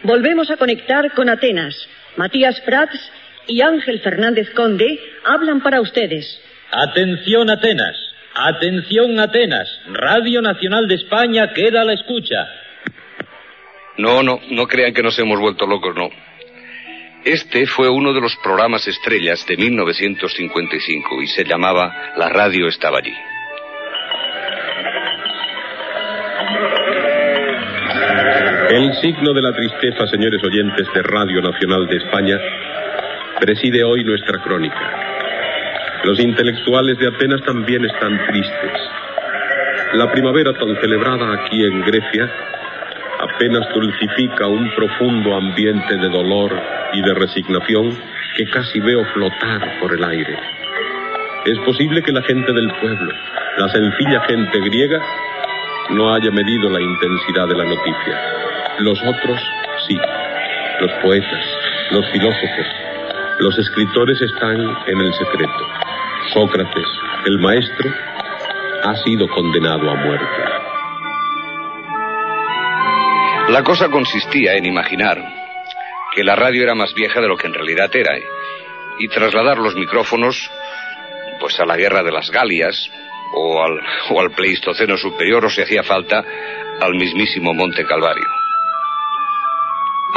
volvemos 0.02 0.50
a 0.50 0.56
conectar 0.56 1.12
con 1.12 1.28
Atenas. 1.28 1.74
Matías 2.16 2.60
Prats 2.62 2.98
y 3.46 3.60
Ángel 3.60 4.00
Fernández 4.00 4.50
Conde 4.50 4.98
hablan 5.24 5.60
para 5.60 5.80
ustedes. 5.80 6.40
Atención 6.70 7.50
Atenas. 7.50 7.96
Atención 8.34 9.18
Atenas. 9.18 9.68
Radio 9.86 10.42
Nacional 10.42 10.88
de 10.88 10.96
España 10.96 11.52
queda 11.54 11.82
a 11.82 11.84
la 11.84 11.94
escucha. 11.94 12.48
No, 13.98 14.22
no, 14.22 14.40
no 14.50 14.66
crean 14.66 14.92
que 14.92 15.02
nos 15.02 15.18
hemos 15.18 15.40
vuelto 15.40 15.66
locos, 15.66 15.94
no. 15.96 16.10
Este 17.24 17.66
fue 17.66 17.88
uno 17.88 18.12
de 18.12 18.20
los 18.20 18.36
programas 18.36 18.86
estrellas 18.86 19.44
de 19.46 19.56
1955 19.56 21.22
y 21.22 21.26
se 21.28 21.44
llamaba 21.44 22.12
La 22.16 22.28
radio 22.28 22.68
estaba 22.68 22.98
allí. 22.98 23.14
El 28.68 28.92
signo 29.00 29.32
de 29.32 29.42
la 29.42 29.52
tristeza, 29.52 30.08
señores 30.08 30.42
oyentes 30.42 30.88
de 30.92 31.02
Radio 31.02 31.40
Nacional 31.40 31.86
de 31.86 31.98
España, 31.98 32.36
preside 33.38 33.84
hoy 33.84 34.02
nuestra 34.02 34.38
crónica. 34.42 36.02
Los 36.02 36.18
intelectuales 36.18 36.98
de 36.98 37.06
Atenas 37.06 37.42
también 37.44 37.84
están 37.84 38.26
tristes. 38.26 38.72
La 39.92 40.10
primavera 40.10 40.52
tan 40.52 40.74
celebrada 40.80 41.32
aquí 41.34 41.64
en 41.64 41.80
Grecia 41.82 42.28
apenas 43.20 43.72
dulcifica 43.72 44.48
un 44.48 44.68
profundo 44.74 45.36
ambiente 45.36 45.96
de 45.96 46.08
dolor 46.08 46.52
y 46.92 47.02
de 47.02 47.14
resignación 47.14 47.96
que 48.36 48.50
casi 48.50 48.80
veo 48.80 49.04
flotar 49.14 49.78
por 49.80 49.94
el 49.94 50.02
aire. 50.02 50.36
Es 51.44 51.58
posible 51.60 52.02
que 52.02 52.10
la 52.10 52.22
gente 52.22 52.52
del 52.52 52.72
pueblo, 52.80 53.12
la 53.58 53.68
sencilla 53.68 54.20
gente 54.22 54.58
griega, 54.58 55.00
no 55.90 56.12
haya 56.12 56.32
medido 56.32 56.68
la 56.68 56.80
intensidad 56.80 57.46
de 57.46 57.56
la 57.56 57.64
noticia. 57.64 58.36
Los 58.78 58.98
otros 59.02 59.40
sí. 59.88 59.96
Los 60.80 60.92
poetas, 61.02 61.44
los 61.90 62.04
filósofos, 62.12 62.66
los 63.38 63.58
escritores 63.58 64.20
están 64.20 64.60
en 64.86 65.00
el 65.00 65.12
secreto. 65.14 65.66
Sócrates, 66.34 66.86
el 67.24 67.38
maestro, 67.38 67.90
ha 68.84 68.94
sido 68.96 69.26
condenado 69.28 69.90
a 69.90 69.94
muerte. 69.94 70.26
La 73.48 73.62
cosa 73.62 73.88
consistía 73.88 74.54
en 74.54 74.66
imaginar 74.66 75.22
que 76.14 76.22
la 76.22 76.36
radio 76.36 76.62
era 76.62 76.74
más 76.74 76.92
vieja 76.92 77.20
de 77.20 77.28
lo 77.28 77.36
que 77.36 77.46
en 77.46 77.54
realidad 77.54 77.90
era 77.94 78.12
y 78.98 79.08
trasladar 79.08 79.56
los 79.56 79.74
micrófonos 79.74 80.50
pues 81.40 81.58
a 81.60 81.64
la 81.64 81.76
guerra 81.76 82.02
de 82.02 82.12
las 82.12 82.30
Galias 82.30 82.90
o 83.34 83.62
al, 83.62 83.80
o 84.10 84.20
al 84.20 84.30
Pleistoceno 84.32 84.98
superior 84.98 85.46
o 85.46 85.50
si 85.50 85.62
hacía 85.62 85.82
falta 85.82 86.22
al 86.80 86.94
mismísimo 86.94 87.54
Monte 87.54 87.84
Calvario. 87.84 88.35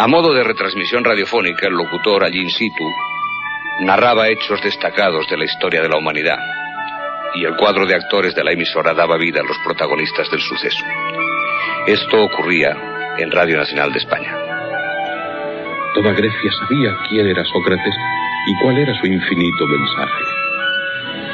A 0.01 0.07
modo 0.07 0.33
de 0.33 0.45
retransmisión 0.45 1.03
radiofónica, 1.03 1.67
el 1.67 1.73
locutor 1.73 2.23
allí 2.23 2.39
in 2.39 2.49
situ 2.49 2.87
narraba 3.81 4.29
hechos 4.29 4.61
destacados 4.63 5.27
de 5.27 5.35
la 5.35 5.43
historia 5.43 5.81
de 5.81 5.89
la 5.89 5.97
humanidad 5.97 6.39
y 7.35 7.43
el 7.43 7.57
cuadro 7.57 7.85
de 7.85 7.95
actores 7.95 8.33
de 8.33 8.41
la 8.45 8.53
emisora 8.53 8.93
daba 8.93 9.17
vida 9.17 9.41
a 9.41 9.43
los 9.43 9.57
protagonistas 9.57 10.31
del 10.31 10.39
suceso. 10.39 10.85
Esto 11.85 12.23
ocurría 12.23 12.77
en 13.17 13.29
Radio 13.29 13.57
Nacional 13.57 13.91
de 13.91 13.99
España. 13.99 14.37
Toda 15.93 16.13
Grecia 16.13 16.51
sabía 16.61 16.95
quién 17.09 17.27
era 17.27 17.43
Sócrates 17.43 17.95
y 18.47 18.63
cuál 18.63 18.77
era 18.77 18.97
su 19.01 19.05
infinito 19.05 19.67
mensaje. 19.67 20.23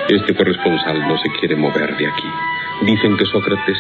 Este 0.10 0.34
corresponsal 0.34 1.08
no 1.08 1.16
se 1.20 1.30
quiere 1.40 1.56
mover 1.56 1.96
de 1.96 2.08
aquí. 2.08 2.30
Dicen 2.82 3.16
que 3.16 3.26
Sócrates 3.26 3.78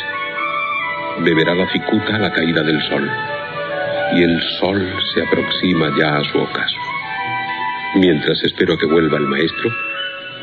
beberá 1.22 1.56
la 1.56 1.72
cicuta 1.72 2.18
a 2.18 2.20
la 2.20 2.32
caída 2.32 2.62
del 2.62 2.80
sol. 2.88 3.10
Y 4.16 4.24
el 4.24 4.42
sol 4.60 4.98
se 5.14 5.22
aproxima 5.22 5.92
ya 6.00 6.18
a 6.18 6.24
su 6.24 6.38
ocaso. 6.38 6.78
Mientras 7.96 8.42
espero 8.44 8.78
que 8.78 8.86
vuelva 8.86 9.18
el 9.18 9.26
maestro, 9.26 9.70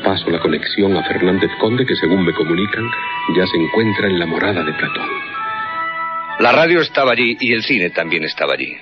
paso 0.03 0.29
la 0.29 0.39
conexión 0.39 0.95
a 0.95 1.03
Fernández 1.03 1.49
Conde, 1.59 1.85
que 1.85 1.95
según 1.95 2.23
me 2.23 2.33
comunican, 2.33 2.87
ya 3.35 3.47
se 3.47 3.57
encuentra 3.57 4.07
en 4.07 4.19
la 4.19 4.25
morada 4.25 4.63
de 4.63 4.73
Platón. 4.73 5.09
La 6.39 6.51
radio 6.51 6.81
estaba 6.81 7.13
allí 7.13 7.35
y 7.39 7.53
el 7.53 7.63
cine 7.63 7.89
también 7.89 8.23
estaba 8.23 8.53
allí. 8.53 8.75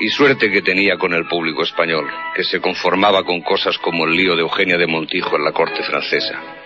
Y 0.00 0.08
suerte 0.08 0.50
que 0.50 0.62
tenía 0.62 0.96
con 0.96 1.12
el 1.12 1.26
público 1.26 1.62
español, 1.62 2.08
que 2.34 2.44
se 2.44 2.60
conformaba 2.60 3.24
con 3.24 3.40
cosas 3.42 3.76
como 3.78 4.04
el 4.04 4.16
lío 4.16 4.34
de 4.34 4.42
Eugenia 4.42 4.78
de 4.78 4.86
Montijo 4.86 5.36
en 5.36 5.44
la 5.44 5.52
corte 5.52 5.82
francesa. 5.82 6.59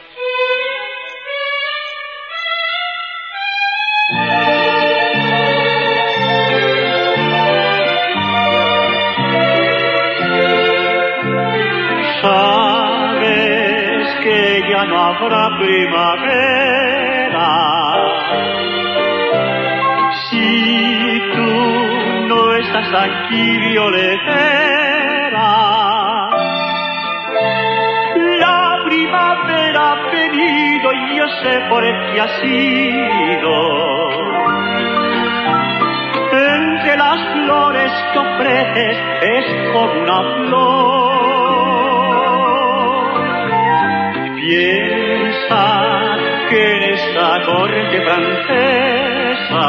Habrá 15.21 15.59
primavera 15.59 17.05
si 20.31 21.21
tú 21.35 21.51
no 22.29 22.55
estás 22.57 22.89
aquí, 22.95 23.59
violetera. 23.59 24.31
La 28.41 28.79
primavera 28.85 29.93
ha 29.93 30.11
venido 30.11 30.93
y 30.93 31.17
yo 31.17 31.27
sé 31.43 31.61
por 31.69 31.83
qué 31.83 32.21
ha 32.21 32.29
sido. 32.41 33.55
Entre 36.33 36.97
las 36.97 37.21
flores 37.33 37.93
que 38.13 38.19
ofreces 38.19 38.97
es 39.23 39.45
como 39.73 40.03
una 40.03 40.19
flor. 40.37 40.95
Que 46.49 46.77
en 46.77 46.83
esta 46.95 47.45
corte 47.45 48.01
francesa 48.03 49.65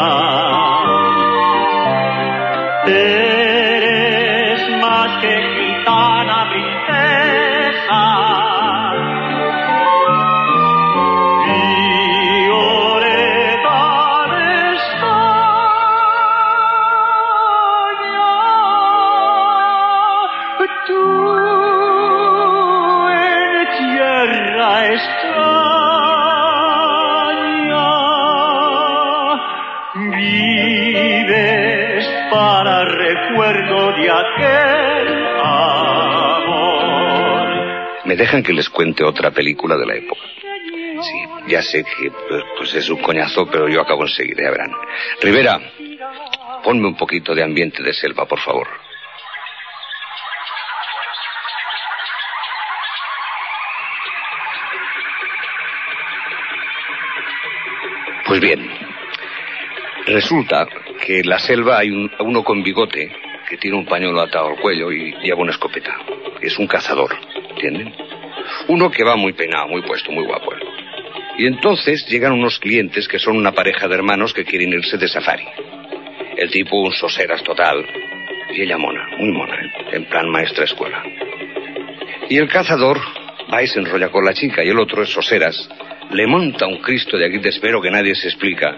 recuerdo 33.29 33.91
de 33.93 34.11
aquel 34.11 35.25
amor. 35.41 36.45
¿Me 38.05 38.15
dejan 38.15 38.43
que 38.43 38.53
les 38.53 38.69
cuente 38.69 39.03
otra 39.03 39.31
película 39.31 39.75
de 39.77 39.85
la 39.85 39.95
época? 39.95 40.21
Sí, 41.01 41.25
ya 41.47 41.61
sé 41.61 41.83
que 41.83 42.11
pues, 42.57 42.73
es 42.73 42.89
un 42.89 43.01
coñazo, 43.01 43.45
pero 43.51 43.67
yo 43.67 43.81
acabo 43.81 44.03
enseguida, 44.03 44.43
ya 44.43 44.51
verán. 44.51 44.71
Rivera, 45.21 45.59
ponme 46.63 46.88
un 46.88 46.95
poquito 46.95 47.35
de 47.35 47.43
ambiente 47.43 47.83
de 47.83 47.93
selva, 47.93 48.25
por 48.25 48.39
favor. 48.39 48.67
Pues 58.25 58.39
bien, 58.39 58.67
resulta 60.07 60.67
que 61.05 61.19
en 61.19 61.29
la 61.29 61.39
selva 61.39 61.79
hay 61.79 61.89
un- 61.91 62.11
uno 62.19 62.43
con 62.43 62.63
bigote 62.63 63.11
que 63.47 63.57
tiene 63.57 63.77
un 63.77 63.85
pañuelo 63.85 64.21
atado 64.21 64.47
al 64.49 64.59
cuello 64.59 64.91
y 64.91 65.13
lleva 65.23 65.41
una 65.41 65.51
escopeta. 65.51 65.95
Es 66.41 66.57
un 66.57 66.67
cazador, 66.67 67.11
¿entienden? 67.51 67.93
Uno 68.67 68.89
que 68.89 69.03
va 69.03 69.15
muy 69.15 69.33
peinado, 69.33 69.67
muy 69.67 69.81
puesto, 69.83 70.11
muy 70.11 70.25
guapo. 70.25 70.51
Y 71.37 71.45
entonces 71.45 72.05
llegan 72.07 72.31
unos 72.33 72.57
clientes 72.59 73.07
que 73.07 73.19
son 73.19 73.37
una 73.37 73.51
pareja 73.51 73.87
de 73.87 73.95
hermanos 73.95 74.33
que 74.33 74.45
quieren 74.45 74.73
irse 74.73 74.97
de 74.97 75.07
safari. 75.07 75.45
El 76.37 76.49
tipo 76.49 76.77
un 76.81 76.91
soseras 76.91 77.43
total 77.43 77.85
y 78.53 78.61
ella 78.61 78.77
mona, 78.77 79.07
muy 79.17 79.31
mona, 79.31 79.55
¿eh? 79.55 79.71
en 79.93 80.05
plan 80.05 80.29
maestra 80.29 80.63
escuela. 80.65 81.03
Y 82.29 82.37
el 82.37 82.47
cazador 82.49 82.99
va 83.53 83.61
y 83.61 83.67
se 83.67 83.79
enrolla 83.79 84.09
con 84.09 84.25
la 84.25 84.33
chica 84.33 84.63
y 84.63 84.69
el 84.69 84.79
otro 84.79 85.03
es 85.03 85.09
soseras. 85.09 85.69
Le 86.11 86.25
monta 86.27 86.67
un 86.67 86.77
Cristo 86.81 87.17
de 87.17 87.25
aquí 87.25 87.37
de 87.39 87.49
espero 87.49 87.81
que 87.81 87.91
nadie 87.91 88.15
se 88.15 88.27
explica. 88.27 88.75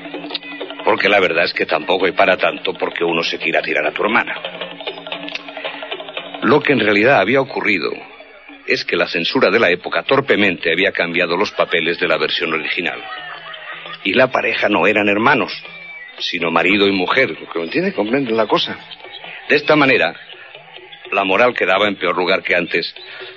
Porque 0.88 1.10
la 1.10 1.20
verdad 1.20 1.44
es 1.44 1.54
que 1.54 1.66
tampoco 1.66 2.06
hay 2.06 2.14
para 2.14 2.38
tanto 2.38 2.72
porque 2.72 3.04
uno 3.04 3.22
se 3.22 3.38
quiera 3.38 3.62
tirar 3.62 3.86
a 3.86 3.92
tu 3.92 4.04
hermana. 4.04 4.42
Lo 6.44 6.62
que 6.62 6.72
en 6.72 6.80
realidad 6.80 7.20
había 7.20 7.42
ocurrido 7.42 7.92
es 8.66 8.86
que 8.86 8.96
la 8.96 9.10
censura 9.10 9.50
de 9.50 9.60
la 9.60 9.70
época 9.70 10.04
torpemente 10.04 10.72
había 10.72 10.94
cambiado 10.94 11.36
los 11.36 11.52
papeles 11.52 12.00
de 12.00 12.08
la 12.08 12.18
versión 12.18 12.54
original. 12.54 13.04
Y 14.06 14.14
la 14.14 14.32
pareja 14.32 14.70
no 14.70 14.88
eran 14.88 15.10
hermanos, 15.10 15.52
sino 16.20 16.52
marido 16.52 16.88
y 16.88 16.94
mujer. 16.94 17.38
¿Lo 17.54 17.64
entiende? 17.64 17.92
¿Comprenden 17.92 18.38
la 18.38 18.48
cosa? 18.48 18.80
De 19.50 19.58
esta 19.58 19.76
manera, 19.76 20.16
la 21.12 21.26
moral 21.26 21.54
quedaba 21.54 21.90
en 21.90 21.98
peor 21.98 22.16
lugar 22.16 22.42
que 22.44 22.56
antes, 22.56 22.96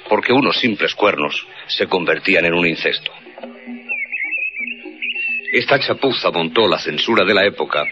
porque 0.08 0.32
unos 0.32 0.56
simples 0.60 0.94
cuernos 0.94 1.44
se 1.66 1.88
convertían 1.88 2.44
en 2.44 2.54
un 2.54 2.68
incesto. 2.68 3.10
Esta 5.52 5.80
chapuza 5.80 6.30
montó 6.30 6.68
la 6.68 6.78
censura 6.78 7.24
de 7.24 7.34
la 7.34 7.44
época 7.44 7.84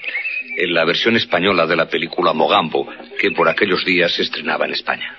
en 0.57 0.73
la 0.73 0.85
versión 0.85 1.17
española 1.17 1.67
de 1.67 1.75
la 1.75 1.89
película 1.89 2.33
Mogambo, 2.33 2.89
que 3.19 3.33
por 3.33 3.49
aquellos 3.49 3.85
días 3.85 4.13
se 4.13 4.23
estrenaba 4.23 4.65
en 4.65 4.73
España. 4.73 5.17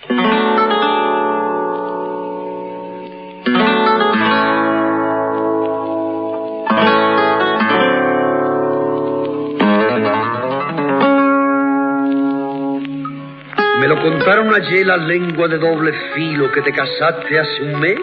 Me 13.80 13.88
lo 13.88 14.02
contaron 14.02 14.54
ayer 14.54 14.86
la 14.86 14.96
lengua 14.96 15.50
de 15.50 15.58
doble 15.58 15.92
filo 16.16 16.50
que 16.54 16.62
te 16.62 16.72
casaste 16.72 17.38
hace 17.38 17.64
un 17.64 17.82
mes 17.82 18.00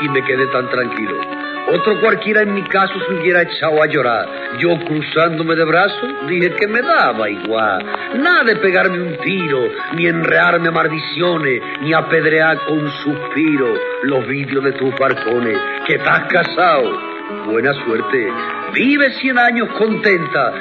y 0.00 0.08
me 0.10 0.24
quedé 0.24 0.46
tan 0.46 0.70
tranquilo. 0.70 1.47
Otro 1.70 2.00
cualquiera 2.00 2.42
en 2.42 2.54
mi 2.54 2.62
caso 2.62 2.94
se 3.06 3.14
hubiera 3.14 3.42
echado 3.42 3.82
a 3.82 3.86
llorar. 3.86 4.26
Yo 4.58 4.70
cruzándome 4.86 5.54
de 5.54 5.64
brazos 5.64 6.26
dije 6.26 6.50
que 6.58 6.66
me 6.66 6.80
daba 6.80 7.28
igual. 7.28 7.84
Nada 8.16 8.44
de 8.44 8.56
pegarme 8.56 9.00
un 9.00 9.16
tiro, 9.18 9.68
ni 9.94 10.06
enrearme 10.06 10.70
maldiciones, 10.70 11.60
ni 11.82 11.92
apedrear 11.92 12.58
con 12.66 12.90
suspiro 12.90 13.74
los 14.04 14.26
vidrios 14.26 14.64
de 14.64 14.72
tus 14.72 14.96
barcones. 14.98 15.58
Que 15.86 15.96
estás 15.96 16.26
casado. 16.32 17.18
Buena 17.46 17.74
suerte. 17.84 18.32
Vive 18.72 19.10
cien 19.20 19.38
años 19.38 19.68
contenta. 19.76 20.52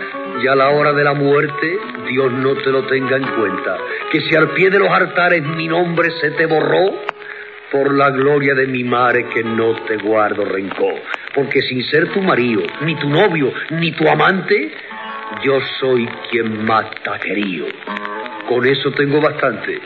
Y 0.42 0.48
a 0.48 0.56
la 0.56 0.70
hora 0.70 0.92
de 0.92 1.04
la 1.04 1.14
muerte, 1.14 1.80
Dios 2.10 2.32
no 2.34 2.54
te 2.56 2.70
lo 2.70 2.84
tenga 2.84 3.16
en 3.16 3.28
cuenta. 3.28 3.78
Que 4.12 4.22
si 4.22 4.36
al 4.36 4.50
pie 4.50 4.70
de 4.70 4.80
los 4.80 4.90
altares 4.90 5.42
mi 5.42 5.68
nombre 5.68 6.12
se 6.20 6.32
te 6.32 6.46
borró, 6.46 6.92
por 7.72 7.94
la 7.94 8.10
gloria 8.10 8.54
de 8.56 8.68
mi 8.68 8.84
madre 8.84 9.26
que 9.34 9.44
no 9.44 9.76
te 9.86 9.98
guardo 9.98 10.46
rencor. 10.46 10.96
Porque 11.34 11.62
sin 11.62 11.84
ser 11.84 12.12
tu 12.14 12.22
marido, 12.22 12.64
ni 12.82 12.96
tu 12.96 13.10
novio, 13.10 13.54
ni 13.72 13.92
tu 13.92 14.08
amante, 14.08 14.72
yo 15.44 15.60
soy 15.80 16.08
quien 16.32 16.66
más 16.66 16.86
querido. 17.22 17.68
Con 18.48 18.66
eso 18.66 18.92
tengo 18.92 19.20
bastante. 19.20 19.80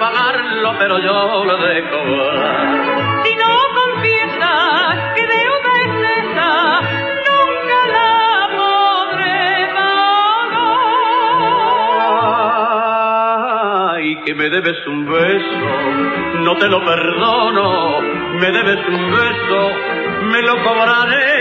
Pagarlo, 0.00 0.74
pero 0.78 0.98
yo 0.98 1.44
lo 1.44 1.56
de 1.58 1.90
cobrar. 1.90 3.22
Si 3.22 3.34
no 3.36 3.52
confiesas 3.80 5.14
que 5.14 5.26
deuda 5.26 5.72
es 5.84 5.94
esa, 6.24 6.52
nunca 7.28 7.78
la 7.96 8.48
podré 8.56 9.44
pagar. 9.76 10.70
Ay, 13.92 14.06
que 14.24 14.34
me 14.34 14.48
debes 14.48 14.86
un 14.86 15.06
beso, 15.06 15.70
no 16.46 16.56
te 16.56 16.66
lo 16.66 16.82
perdono. 16.82 18.00
Me 18.40 18.50
debes 18.52 18.88
un 18.88 19.10
beso, 19.12 19.70
me 20.32 20.40
lo 20.42 20.54
cobraré. 20.64 21.39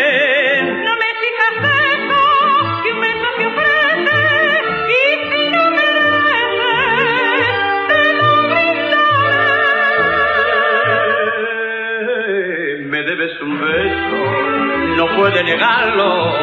No 15.10 15.16
puede 15.18 15.44
negarlo. 15.44 16.34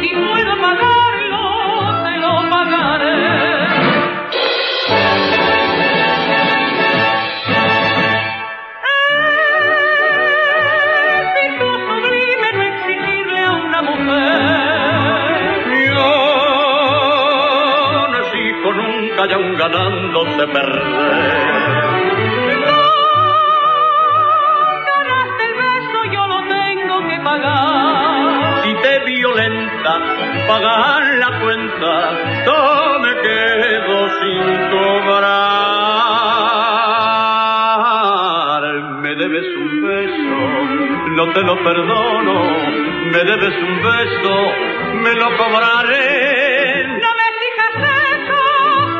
Si 0.00 0.08
puedo 0.08 0.60
pagarlo, 0.60 2.02
te 2.04 2.18
lo 2.18 2.50
pagaré. 2.50 3.62
Ético 11.20 11.68
sublime 11.86 12.48
no 20.12 21.21
no 41.32 41.40
te 41.40 41.42
lo 41.42 41.56
perdono. 41.64 42.34
Me 43.10 43.24
debes 43.24 43.54
un 43.62 43.82
beso, 43.82 44.52
me 45.02 45.14
lo 45.14 45.36
cobraré. 45.36 46.86
No 46.86 47.10
me 47.16 47.24
exijas 47.32 47.74
eso, 48.12 48.40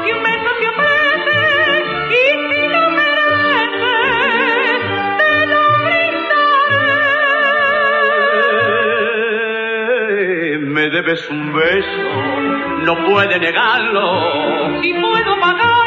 que 0.05 0.13
un 0.13 0.23
beso 0.23 0.51
te 0.61 0.67
ofrece, 0.69 1.41
y 2.11 2.13
si 2.55 2.63
no 2.69 2.83
mereces, 2.91 3.93
te 5.19 5.47
lo 5.47 5.63
brindaré. 10.43 10.59
Me 10.59 10.85
debes 10.91 11.31
un 11.31 11.53
beso, 11.53 12.03
no 12.85 12.95
puede 13.07 13.39
negarlo. 13.39 14.81
Si 14.83 14.93
puedo 14.95 15.41
pagarlo, 15.41 15.82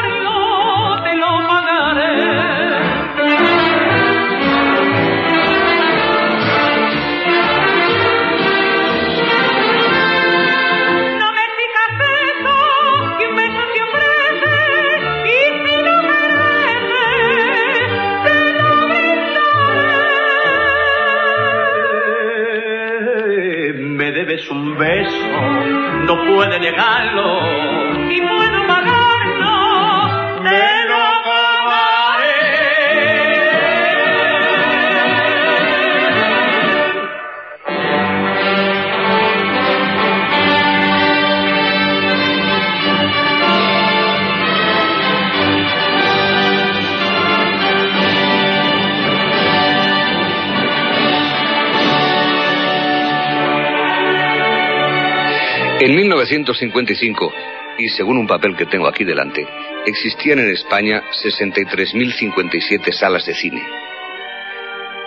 1955, 56.26 57.32
y 57.78 57.88
según 57.90 58.18
un 58.18 58.26
papel 58.26 58.56
que 58.56 58.66
tengo 58.66 58.88
aquí 58.88 59.04
delante, 59.04 59.46
existían 59.84 60.40
en 60.40 60.50
España 60.50 61.04
63.057 61.22 62.92
salas 62.92 63.26
de 63.26 63.34
cine. 63.34 63.62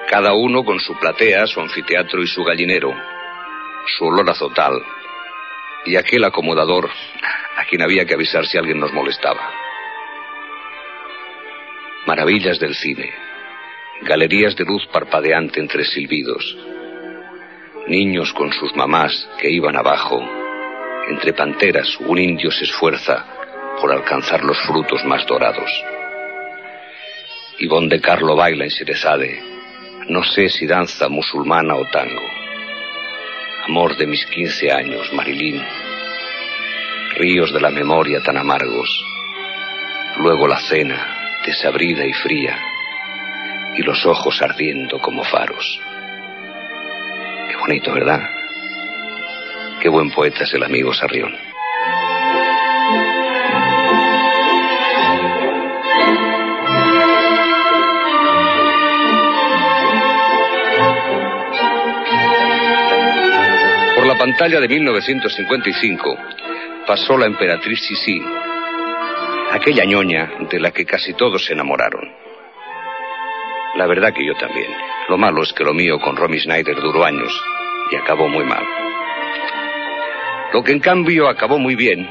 Cada 0.07 0.33
uno 0.33 0.63
con 0.63 0.79
su 0.79 0.97
platea, 0.97 1.45
su 1.45 1.59
anfiteatro 1.59 2.23
y 2.23 2.27
su 2.27 2.43
gallinero, 2.43 2.95
su 3.97 4.05
olor 4.05 4.29
azotal 4.29 4.81
y 5.85 5.95
aquel 5.97 6.23
acomodador 6.23 6.89
a 7.57 7.65
quien 7.65 7.81
había 7.81 8.05
que 8.05 8.13
avisar 8.13 8.45
si 8.45 8.57
alguien 8.57 8.79
nos 8.79 8.93
molestaba. 8.93 9.51
Maravillas 12.07 12.59
del 12.59 12.75
cine, 12.75 13.11
galerías 14.01 14.55
de 14.55 14.65
luz 14.65 14.87
parpadeante 14.87 15.59
entre 15.59 15.83
silbidos, 15.83 16.57
niños 17.87 18.33
con 18.33 18.51
sus 18.53 18.75
mamás 18.75 19.29
que 19.39 19.49
iban 19.49 19.75
abajo 19.75 20.38
entre 21.09 21.33
panteras, 21.33 21.97
un 21.99 22.19
indio 22.19 22.51
se 22.51 22.65
esfuerza 22.65 23.25
por 23.81 23.91
alcanzar 23.91 24.43
los 24.43 24.57
frutos 24.61 25.03
más 25.05 25.25
dorados. 25.25 25.69
Ivonne 27.59 27.89
de 27.89 27.99
Carlo 27.99 28.35
baila 28.35 28.63
en 28.63 28.69
Sherezade. 28.69 29.41
No 30.07 30.23
sé 30.23 30.49
si 30.49 30.65
danza 30.65 31.09
musulmana 31.09 31.75
o 31.75 31.85
tango. 31.85 32.27
Amor 33.67 33.97
de 33.97 34.07
mis 34.07 34.25
quince 34.27 34.71
años, 34.71 35.11
Marilyn. 35.13 35.61
Ríos 37.15 37.51
de 37.51 37.59
la 37.59 37.69
memoria 37.69 38.21
tan 38.21 38.37
amargos. 38.37 38.89
Luego 40.17 40.47
la 40.47 40.59
cena, 40.59 41.39
desabrida 41.45 42.05
y 42.05 42.13
fría. 42.13 42.57
Y 43.75 43.81
los 43.83 44.05
ojos 44.05 44.41
ardiendo 44.41 44.99
como 44.99 45.23
faros. 45.23 45.79
Qué 47.49 47.57
bonito, 47.57 47.93
¿verdad? 47.93 48.38
Qué 49.81 49.87
buen 49.87 50.11
poeta 50.11 50.43
es 50.43 50.53
el 50.53 50.63
amigo 50.63 50.93
Sarrión. 50.93 51.33
Por 63.95 64.05
la 64.05 64.17
pantalla 64.17 64.59
de 64.59 64.67
1955 64.67 66.17
pasó 66.85 67.17
la 67.17 67.27
emperatriz 67.27 67.79
Sisi, 67.79 68.21
aquella 69.51 69.85
ñoña 69.85 70.29
de 70.49 70.59
la 70.59 70.71
que 70.71 70.85
casi 70.85 71.13
todos 71.13 71.45
se 71.45 71.53
enamoraron. 71.53 72.11
La 73.75 73.87
verdad 73.87 74.13
que 74.13 74.25
yo 74.25 74.33
también. 74.35 74.69
Lo 75.07 75.17
malo 75.17 75.41
es 75.41 75.53
que 75.53 75.63
lo 75.63 75.73
mío 75.73 75.99
con 75.99 76.17
Romy 76.17 76.39
Schneider 76.39 76.75
duró 76.75 77.05
años 77.05 77.31
y 77.91 77.95
acabó 77.95 78.27
muy 78.27 78.43
mal. 78.43 78.88
Lo 80.51 80.63
que 80.63 80.71
en 80.71 80.79
cambio 80.79 81.29
acabó 81.29 81.59
muy 81.59 81.75
bien 81.75 82.09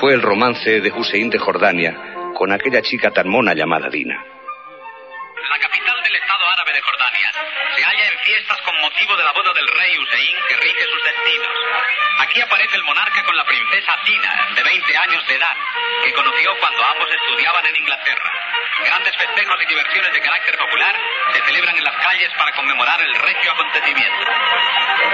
fue 0.00 0.12
el 0.12 0.20
romance 0.20 0.80
de 0.80 0.92
Hussein 0.92 1.30
de 1.30 1.38
Jordania 1.38 1.96
con 2.36 2.52
aquella 2.52 2.82
chica 2.82 3.10
tan 3.10 3.28
mona 3.28 3.54
llamada 3.54 3.88
Dina. 3.88 4.16
La 4.16 5.58
capital 5.58 5.96
del 6.04 6.14
Estado 6.14 6.44
árabe 6.52 6.72
de 6.74 6.80
Jordania 6.82 7.30
se 7.74 7.82
halla 7.82 8.04
en 8.04 8.18
fiestas 8.18 8.60
con 8.62 8.76
motivo 8.80 9.16
de 9.16 9.24
la 9.24 9.32
boda 9.32 9.52
del 9.56 9.66
rey 9.66 9.96
Hussein 9.96 10.36
que 10.48 10.56
rige 10.56 10.84
sus 10.92 11.02
destinos. 11.04 11.54
Aquí 12.20 12.40
aparece 12.42 12.76
el 12.76 12.84
monarca 12.84 13.24
con 13.24 13.36
la 13.36 13.44
princesa 13.44 13.96
Dina, 14.04 14.48
de 14.54 14.62
20 14.62 14.96
años 14.96 15.26
de 15.26 15.34
edad, 15.36 15.56
que 16.04 16.12
conoció 16.12 16.50
cuando 16.60 16.84
ambos 16.84 17.08
estudiaban 17.08 17.64
en 17.64 17.76
Inglaterra. 17.76 18.39
Grandes 18.84 19.16
festejos 19.16 19.56
y 19.62 19.66
diversiones 19.66 20.12
de 20.12 20.20
carácter 20.20 20.56
popular 20.56 20.94
se 21.32 21.40
celebran 21.44 21.76
en 21.76 21.84
las 21.84 21.96
calles 21.96 22.30
para 22.36 22.52
conmemorar 22.52 23.00
el 23.02 23.14
regio 23.14 23.52
acontecimiento. 23.52 24.24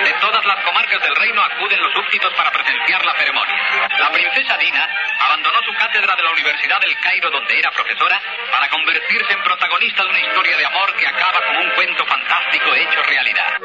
De 0.04 0.12
todas 0.20 0.44
las 0.44 0.64
comarcas 0.64 1.02
del 1.02 1.16
reino 1.16 1.42
acuden 1.42 1.82
los 1.82 1.92
súbditos 1.92 2.32
para 2.34 2.50
presenciar 2.50 3.04
la 3.04 3.12
ceremonia. 3.14 3.56
La 3.98 4.10
princesa 4.10 4.56
Dina 4.56 4.88
abandonó 5.20 5.58
su 5.62 5.72
cátedra 5.74 6.14
de 6.14 6.22
la 6.22 6.30
Universidad 6.30 6.80
del 6.80 6.96
Cairo 7.00 7.30
donde 7.30 7.58
era 7.58 7.70
profesora 7.70 8.20
para 8.52 8.68
convertirse 8.68 9.32
en 9.32 9.42
protagonista 9.42 10.04
de 10.04 10.10
una 10.10 10.20
historia 10.20 10.56
de 10.56 10.66
amor 10.66 10.94
que 10.96 11.06
acaba 11.06 11.40
como 11.46 11.60
un 11.60 11.70
cuento 11.70 12.06
fantástico 12.06 12.74
hecho 12.74 13.02
realidad. 13.02 13.56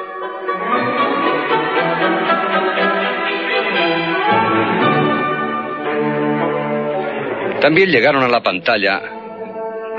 También 7.61 7.91
llegaron 7.91 8.23
a 8.23 8.27
la 8.27 8.41
pantalla 8.41 9.20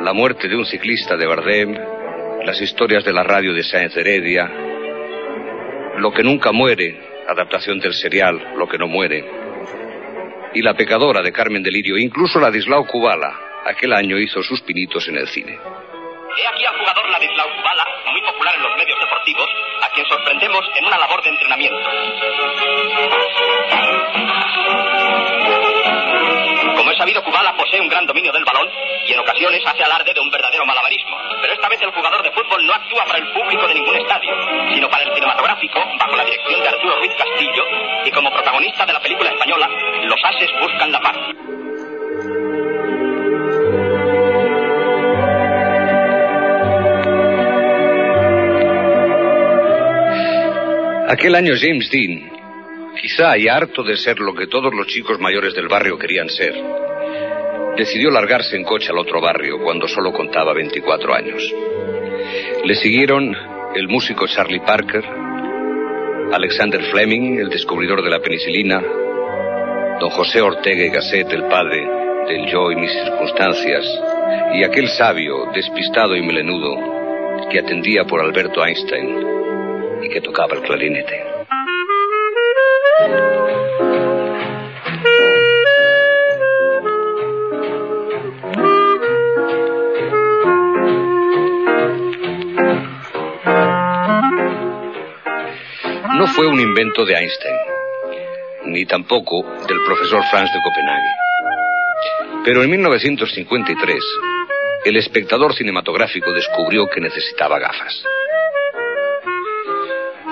la 0.02 0.12
muerte 0.12 0.48
de 0.48 0.56
un 0.56 0.66
ciclista 0.66 1.16
de 1.16 1.26
Bardem, 1.26 1.78
las 2.44 2.60
historias 2.60 3.04
de 3.04 3.12
la 3.12 3.22
radio 3.22 3.54
de 3.54 3.62
Sáenz 3.62 3.96
Heredia, 3.96 4.50
Lo 5.98 6.10
que 6.12 6.24
nunca 6.24 6.50
muere, 6.50 6.98
adaptación 7.28 7.78
del 7.78 7.94
serial 7.94 8.54
Lo 8.56 8.68
que 8.68 8.78
no 8.78 8.88
muere, 8.88 9.24
y 10.54 10.60
La 10.60 10.74
pecadora 10.74 11.22
de 11.22 11.30
Carmen 11.32 11.62
Delirio, 11.62 11.96
incluso 11.96 12.40
Ladislao 12.40 12.84
Kubala, 12.84 13.32
aquel 13.64 13.92
año 13.92 14.18
hizo 14.18 14.42
sus 14.42 14.60
pinitos 14.62 15.06
en 15.06 15.18
el 15.18 15.28
cine. 15.28 15.52
He 15.52 16.46
aquí 16.48 16.64
al 16.64 16.78
jugador 16.78 17.08
Ladislao 17.08 17.46
Kubala, 17.56 17.86
muy 18.10 18.20
popular 18.22 18.54
en 18.56 18.62
los 18.62 18.76
medios 18.76 18.98
deportivos, 18.98 19.48
a 19.82 19.94
quien 19.94 20.06
sorprendemos 20.06 20.64
en 20.78 20.84
una 20.84 20.98
labor 20.98 21.22
de 21.22 21.30
entrenamiento. 21.30 21.78
Como 26.76 26.90
es 26.90 26.98
sabido, 26.98 27.22
Kubala 27.22 27.54
posee 27.56 27.80
un 27.80 27.88
gran 27.88 28.06
dominio 28.06 28.32
del 28.32 28.44
balón 28.44 28.68
y 29.06 29.12
en 29.12 29.18
ocasiones 29.18 29.62
hace 29.66 29.82
alarde 29.82 30.12
de 30.14 30.20
un 30.20 30.30
verdadero 30.30 30.64
malabarismo. 30.64 31.16
Pero 31.40 31.52
esta 31.52 31.68
vez 31.68 31.82
el 31.82 31.90
jugador 31.90 32.22
de 32.22 32.30
fútbol 32.30 32.64
no 32.66 32.72
actúa 32.72 33.04
para 33.04 33.18
el 33.18 33.32
público 33.32 33.66
de 33.66 33.74
ningún 33.74 33.96
estadio, 33.96 34.30
sino 34.72 34.88
para 34.88 35.02
el 35.04 35.14
cinematográfico, 35.14 35.80
bajo 35.98 36.16
la 36.16 36.24
dirección 36.24 36.60
de 36.60 36.68
Arturo 36.68 36.96
Ruiz 36.96 37.12
Castillo, 37.16 37.64
y 38.04 38.10
como 38.10 38.30
protagonista 38.30 38.86
de 38.86 38.92
la 38.92 39.00
película 39.00 39.30
española, 39.30 39.68
Los 40.04 40.24
Ases 40.24 40.50
Buscan 40.60 40.92
la 40.92 41.00
Paz. 41.00 41.16
Aquel 51.08 51.34
año 51.34 51.52
James 51.60 51.90
Dean, 51.90 52.41
quizá 53.02 53.36
y 53.36 53.48
harto 53.48 53.82
de 53.82 53.96
ser 53.96 54.20
lo 54.20 54.32
que 54.32 54.46
todos 54.46 54.72
los 54.72 54.86
chicos 54.86 55.18
mayores 55.18 55.54
del 55.54 55.66
barrio 55.66 55.98
querían 55.98 56.28
ser, 56.28 56.54
decidió 57.76 58.12
largarse 58.12 58.54
en 58.54 58.62
coche 58.62 58.90
al 58.90 58.98
otro 58.98 59.20
barrio 59.20 59.58
cuando 59.58 59.88
solo 59.88 60.12
contaba 60.12 60.54
24 60.54 61.12
años. 61.12 61.42
Le 62.64 62.74
siguieron 62.76 63.36
el 63.74 63.88
músico 63.88 64.28
Charlie 64.28 64.60
Parker, 64.60 65.04
Alexander 66.32 66.80
Fleming, 66.92 67.40
el 67.40 67.50
descubridor 67.50 68.04
de 68.04 68.10
la 68.10 68.20
penicilina, 68.20 68.80
don 69.98 70.10
José 70.10 70.40
Ortega 70.40 70.84
y 70.84 70.90
Gasset, 70.90 71.28
el 71.32 71.48
padre 71.48 71.84
del 72.28 72.46
yo 72.52 72.70
y 72.70 72.76
mis 72.76 72.92
circunstancias, 72.92 73.84
y 74.54 74.62
aquel 74.62 74.86
sabio, 74.86 75.50
despistado 75.52 76.14
y 76.14 76.22
melenudo, 76.22 77.48
que 77.50 77.58
atendía 77.58 78.04
por 78.04 78.20
Alberto 78.20 78.64
Einstein 78.64 79.26
y 80.04 80.08
que 80.08 80.20
tocaba 80.20 80.54
el 80.54 80.62
clarinete. 80.62 81.31
Fue 96.42 96.50
un 96.50 96.58
invento 96.58 97.04
de 97.04 97.14
Einstein, 97.14 97.54
ni 98.64 98.84
tampoco 98.84 99.44
del 99.68 99.78
profesor 99.86 100.24
Franz 100.28 100.52
de 100.52 100.60
Copenhague. 100.60 102.42
Pero 102.44 102.64
en 102.64 102.70
1953, 102.72 103.96
el 104.84 104.96
espectador 104.96 105.54
cinematográfico 105.54 106.32
descubrió 106.32 106.88
que 106.88 107.00
necesitaba 107.00 107.60
gafas. 107.60 108.02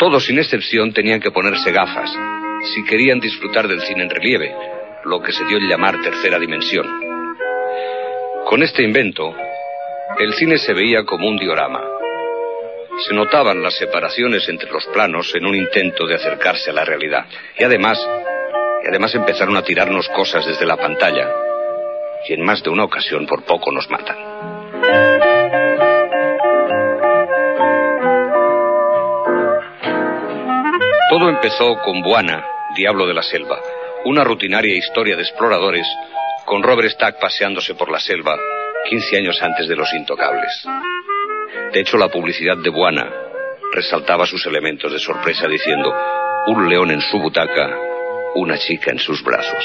Todos, 0.01 0.27
sin 0.27 0.41
excepción, 0.41 0.93
tenían 0.93 1.21
que 1.21 1.31
ponerse 1.31 1.71
gafas 1.71 2.11
si 2.75 2.83
querían 2.83 3.21
disfrutar 3.21 3.69
del 3.69 3.81
cine 3.83 4.03
en 4.03 4.11
relieve, 4.11 4.53
lo 5.05 5.23
que 5.23 5.31
se 5.31 5.45
dio 5.45 5.59
en 5.59 5.69
llamar 5.69 6.03
tercera 6.03 6.41
dimensión. 6.41 6.89
Con 8.47 8.65
este 8.65 8.83
invento, 8.83 9.33
el 10.19 10.35
cine 10.35 10.59
se 10.59 10.73
veía 10.73 11.05
como 11.05 11.29
un 11.29 11.37
diorama. 11.37 12.00
Se 13.07 13.15
notaban 13.15 13.63
las 13.63 13.77
separaciones 13.79 14.49
entre 14.49 14.71
los 14.71 14.87
planos 14.87 15.35
en 15.35 15.47
un 15.47 15.55
intento 15.55 16.07
de 16.07 16.17
acercarse 16.17 16.71
a 16.71 16.75
la 16.75 16.85
realidad. 16.85 17.27
Y 17.59 17.65
además, 17.65 17.99
Y 18.83 18.89
además 18.89 19.15
empezaron 19.15 19.57
a 19.59 19.63
tirarnos 19.63 20.09
cosas 20.09 20.47
desde 20.47 20.65
la 20.65 20.77
pantalla. 20.77 21.29
Y 22.27 22.33
en 22.33 22.43
más 22.43 22.63
de 22.63 22.71
una 22.71 22.85
ocasión 22.85 23.27
por 23.27 23.45
poco 23.45 23.71
nos 23.71 23.91
matan. 23.91 24.17
Todo 31.11 31.29
empezó 31.29 31.77
con 31.85 32.01
Buana, 32.03 32.43
Diablo 32.75 33.07
de 33.07 33.15
la 33.15 33.23
Selva, 33.23 33.59
una 34.05 34.25
rutinaria 34.25 34.75
historia 34.77 35.17
de 35.17 35.23
exploradores 35.23 35.87
con 36.47 36.63
Robert 36.63 36.91
Stack 36.91 37.21
paseándose 37.21 37.75
por 37.75 37.91
la 37.91 38.01
selva 38.01 38.39
15 38.89 39.17
años 39.19 39.43
antes 39.43 39.69
de 39.69 39.77
Los 39.77 39.93
Intocables. 39.93 40.67
De 41.73 41.81
hecho, 41.81 41.97
la 41.97 42.09
publicidad 42.09 42.57
de 42.57 42.71
Buana 42.71 43.11
resaltaba 43.73 44.27
sus 44.27 44.45
elementos 44.47 44.93
de 44.93 44.99
sorpresa 44.99 45.47
diciendo 45.47 45.95
un 46.47 46.69
león 46.69 46.91
en 46.91 47.01
su 47.01 47.19
butaca, 47.19 47.77
una 48.35 48.59
chica 48.59 48.91
en 48.91 48.99
sus 48.99 49.23
brazos. 49.23 49.65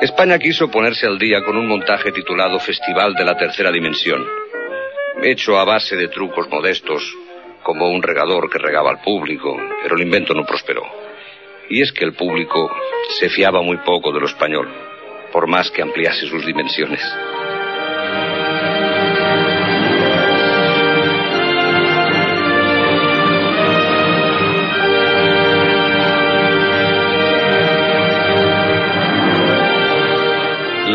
España 0.00 0.38
quiso 0.38 0.70
ponerse 0.70 1.06
al 1.06 1.18
día 1.18 1.42
con 1.42 1.56
un 1.56 1.66
montaje 1.66 2.12
titulado 2.12 2.60
Festival 2.60 3.14
de 3.14 3.24
la 3.24 3.36
Tercera 3.36 3.72
Dimensión, 3.72 4.24
hecho 5.22 5.58
a 5.58 5.64
base 5.64 5.96
de 5.96 6.08
trucos 6.08 6.48
modestos, 6.48 7.02
como 7.62 7.90
un 7.90 8.02
regador 8.02 8.48
que 8.48 8.58
regaba 8.58 8.90
al 8.90 9.00
público, 9.00 9.56
pero 9.82 9.96
el 9.96 10.02
invento 10.02 10.34
no 10.34 10.46
prosperó. 10.46 10.82
Y 11.68 11.82
es 11.82 11.92
que 11.92 12.04
el 12.04 12.14
público 12.14 12.70
se 13.18 13.28
fiaba 13.28 13.60
muy 13.60 13.78
poco 13.78 14.12
de 14.12 14.20
lo 14.20 14.26
español, 14.26 14.68
por 15.32 15.48
más 15.48 15.70
que 15.70 15.82
ampliase 15.82 16.26
sus 16.28 16.46
dimensiones. 16.46 17.02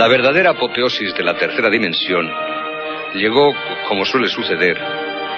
La 0.04 0.10
verdadera 0.10 0.50
apoteosis 0.50 1.16
de 1.16 1.24
la 1.24 1.38
tercera 1.38 1.70
dimensión 1.70 2.30
llegó, 3.16 3.54
como 3.88 4.04
suele 4.04 4.28
suceder, 4.28 4.78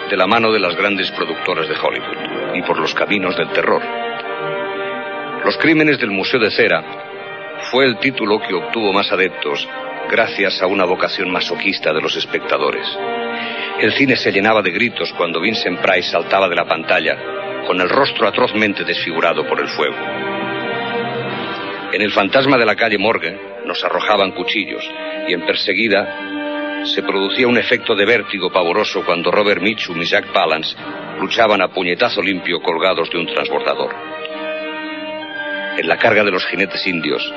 de 0.09 0.17
la 0.17 0.25
mano 0.25 0.51
de 0.51 0.59
las 0.59 0.75
grandes 0.75 1.11
productoras 1.11 1.69
de 1.69 1.75
Hollywood 1.75 2.55
y 2.55 2.63
por 2.63 2.79
los 2.79 2.95
caminos 2.95 3.37
del 3.37 3.49
terror. 3.49 3.83
Los 5.45 5.55
crímenes 5.57 5.99
del 5.99 6.09
Museo 6.09 6.39
de 6.39 6.49
Cera 6.49 6.83
fue 7.69 7.85
el 7.85 7.99
título 7.99 8.39
que 8.39 8.55
obtuvo 8.55 8.91
más 8.91 9.11
adeptos 9.11 9.69
gracias 10.09 10.59
a 10.63 10.65
una 10.65 10.85
vocación 10.85 11.29
masoquista 11.29 11.93
de 11.93 12.01
los 12.01 12.15
espectadores. 12.15 12.87
El 13.79 13.93
cine 13.93 14.15
se 14.15 14.31
llenaba 14.31 14.63
de 14.63 14.71
gritos 14.71 15.13
cuando 15.13 15.41
Vincent 15.41 15.79
Price 15.79 16.09
saltaba 16.09 16.49
de 16.49 16.55
la 16.55 16.65
pantalla 16.65 17.15
con 17.67 17.79
el 17.79 17.87
rostro 17.87 18.27
atrozmente 18.27 18.83
desfigurado 18.83 19.45
por 19.45 19.61
el 19.61 19.67
fuego. 19.67 19.95
En 21.93 22.01
el 22.01 22.11
fantasma 22.11 22.57
de 22.57 22.65
la 22.65 22.75
calle 22.75 22.97
Morgue 22.97 23.53
nos 23.65 23.83
arrojaban 23.83 24.31
cuchillos 24.31 24.83
y 25.27 25.33
en 25.33 25.45
perseguida 25.45 26.85
se 26.85 27.01
producía 27.01 27.47
un 27.47 27.57
efecto 27.57 27.95
de 27.95 28.05
vértigo 28.05 28.51
pavoroso 28.51 29.03
cuando 29.03 29.31
Robert 29.31 29.61
Mitchum 29.61 30.01
y 30.01 30.05
Jack 30.05 30.31
Palance 30.31 30.75
luchaban 31.19 31.61
a 31.61 31.69
puñetazo 31.69 32.21
limpio 32.21 32.61
colgados 32.61 33.09
de 33.09 33.17
un 33.17 33.25
transbordador. 33.25 33.95
En 35.77 35.87
la 35.87 35.97
carga 35.97 36.23
de 36.23 36.31
los 36.31 36.45
jinetes 36.45 36.85
indios, 36.87 37.33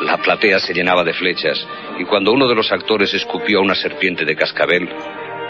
la 0.00 0.16
platea 0.18 0.60
se 0.60 0.72
llenaba 0.72 1.02
de 1.02 1.12
flechas 1.12 1.66
y 1.98 2.04
cuando 2.04 2.32
uno 2.32 2.48
de 2.48 2.54
los 2.54 2.70
actores 2.70 3.12
escupió 3.12 3.58
a 3.58 3.62
una 3.62 3.74
serpiente 3.74 4.24
de 4.24 4.36
cascabel, 4.36 4.88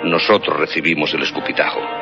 nosotros 0.05 0.59
recibimos 0.59 1.13
el 1.13 1.23
escupitajo. 1.23 1.98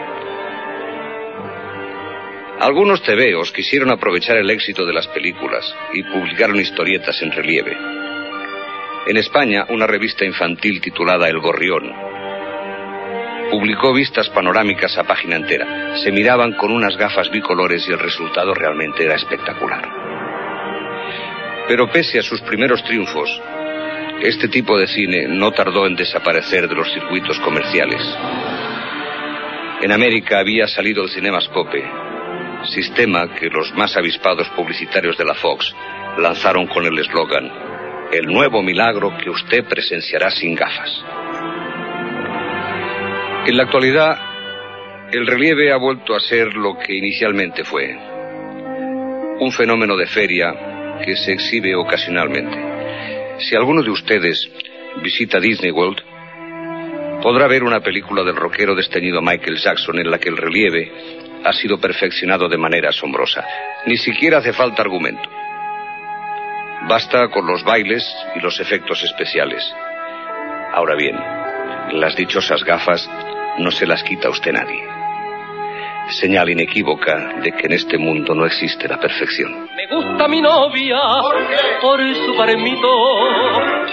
Algunos 2.61 3.03
tebeos 3.03 3.53
quisieron 3.53 3.91
aprovechar 3.91 4.39
el 4.39 4.51
éxito 4.51 4.87
de 4.87 4.95
las 4.95 5.07
películas 5.09 5.75
y 5.93 6.03
publicaron 6.03 6.59
historietas 6.59 7.21
en 7.23 7.33
relieve. 7.33 7.77
En 9.07 9.17
España, 9.17 9.67
una 9.69 9.87
revista 9.87 10.25
infantil 10.25 10.81
titulada 10.81 11.29
El 11.29 11.39
Gorrión 11.39 11.93
publicó 13.51 13.93
vistas 13.93 14.29
panorámicas 14.31 14.97
a 14.99 15.05
página 15.05 15.37
entera. 15.37 15.97
Se 15.99 16.11
miraban 16.11 16.53
con 16.55 16.73
unas 16.73 16.97
gafas 16.97 17.31
bicolores 17.31 17.87
y 17.89 17.93
el 17.93 17.99
resultado 17.99 18.55
realmente 18.55 19.05
era 19.05 19.15
espectacular. 19.15 19.89
Pero 21.69 21.91
pese 21.91 22.19
a 22.19 22.23
sus 22.23 22.41
primeros 22.43 22.83
triunfos, 22.85 23.31
este 24.21 24.49
tipo 24.49 24.79
de 24.79 24.87
cine 24.87 25.27
no 25.29 25.53
tardó 25.53 25.87
en 25.87 25.97
desaparecer 25.97 26.69
de 26.69 26.75
los 26.75 26.93
circuitos 26.93 27.39
comerciales. 27.41 28.03
En 29.83 29.93
América 29.93 30.39
había 30.39 30.67
salido 30.67 31.05
el 31.05 31.11
Cinemascope, 31.11 31.85
sistema 32.69 33.35
que 33.35 33.49
los 33.49 33.73
más 33.75 33.97
avispados 33.97 34.49
publicitarios 34.51 35.17
de 35.17 35.25
la 35.25 35.35
Fox 35.35 35.75
lanzaron 36.19 36.67
con 36.67 36.85
el 36.85 36.99
eslogan 36.99 37.51
El 38.13 38.27
nuevo 38.27 38.63
milagro 38.63 39.17
que 39.19 39.31
usted 39.31 39.65
presenciará 39.65 40.31
sin 40.31 40.55
gafas. 40.55 41.05
En 43.47 43.57
la 43.57 43.65
actualidad, 43.65 44.19
el 45.13 45.27
relieve 45.27 45.73
ha 45.73 45.77
vuelto 45.77 46.15
a 46.15 46.21
ser 46.21 46.55
lo 46.55 46.79
que 46.79 46.97
inicialmente 46.97 47.65
fue, 47.65 47.97
un 49.39 49.53
fenómeno 49.53 49.97
de 49.97 50.07
feria 50.07 50.99
que 51.05 51.17
se 51.17 51.33
exhibe 51.33 51.75
ocasionalmente. 51.75 52.57
Si 53.39 53.55
alguno 53.55 53.83
de 53.83 53.91
ustedes 53.91 54.51
visita 55.03 55.39
Disney 55.39 55.71
World, 55.71 56.03
podrá 57.23 57.47
ver 57.47 57.65
una 57.65 57.81
película 57.81 58.23
del 58.25 58.37
rockero 58.37 58.75
desteñido 58.75 59.21
Michael 59.21 59.59
Jackson 59.59 59.99
en 59.99 60.11
la 60.11 60.19
que 60.19 60.29
el 60.29 60.37
relieve 60.37 61.26
ha 61.47 61.53
sido 61.53 61.79
perfeccionado 61.79 62.49
de 62.49 62.59
manera 62.59 62.91
asombrosa. 62.91 63.45
Ni 63.87 63.97
siquiera 63.97 64.39
hace 64.39 64.53
falta 64.53 64.83
argumento. 64.83 65.29
Basta 66.89 67.29
con 67.29 67.47
los 67.47 67.63
bailes 67.63 68.05
y 68.35 68.41
los 68.41 68.59
efectos 68.59 69.03
especiales. 69.05 69.63
Ahora 70.73 70.97
bien, 70.97 71.17
las 71.93 72.17
dichosas 72.17 72.65
gafas 72.65 73.09
no 73.59 73.71
se 73.71 73.87
las 73.87 74.03
quita 74.03 74.29
usted 74.29 74.53
nadie. 74.53 74.85
Señal 76.11 76.51
inequívoca 76.51 77.35
de 77.43 77.53
que 77.53 77.67
en 77.67 77.73
este 77.73 77.97
mundo 77.97 78.35
no 78.35 78.45
existe 78.45 78.89
la 78.89 78.99
perfección. 78.99 79.69
Me 79.77 79.87
gusta 79.87 80.29
mi 80.29 80.41
novia 80.41 80.99
¿Por, 81.81 82.01
su 82.15 82.37
paremito. 82.37 82.89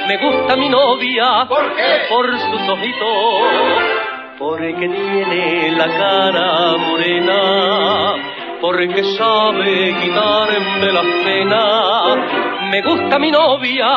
Me 0.08 0.18
gusta 0.18 0.56
mi 0.56 0.70
novia 0.70 1.48
¿Por 1.48 2.40
sus 2.40 2.70
ojitos. 2.70 4.03
Porque 4.38 4.90
tiene 4.90 5.72
la 5.72 5.88
cara 5.88 6.78
morena. 6.78 8.16
Porque 8.60 9.04
sabe 9.18 9.96
quitarme 10.02 10.92
la 10.92 11.02
pena. 11.02 12.16
Me 12.72 12.82
gusta 12.82 13.20
mi 13.20 13.30
novia 13.30 13.88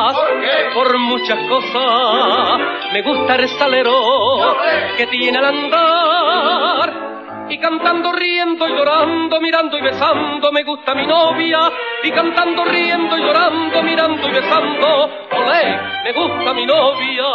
¿Por, 0.73 0.97
muchas 0.99 1.39
cosas. 1.47 2.59
Me 2.93 3.01
gusta 3.01 3.35
el 3.35 3.49
salero 3.49 4.55
que 4.97 5.07
tiene 5.07 5.37
al 5.37 5.45
andar 5.45 7.07
y 7.49 7.57
cantando, 7.59 8.11
riendo, 8.11 8.67
y 8.67 8.71
llorando, 8.71 9.39
mirando 9.39 9.77
y 9.77 9.81
besando, 9.81 10.51
me 10.51 10.63
gusta 10.63 10.93
mi 10.93 11.07
novia, 11.07 11.71
y 12.03 12.11
cantando, 12.11 12.65
riendo, 12.65 13.17
y 13.17 13.21
llorando, 13.21 13.83
mirando 13.83 14.27
y 14.27 14.31
besando, 14.31 15.09
olé, 15.31 15.79
me 16.03 16.11
gusta 16.13 16.53
mi 16.53 16.65
novia. 16.65 17.25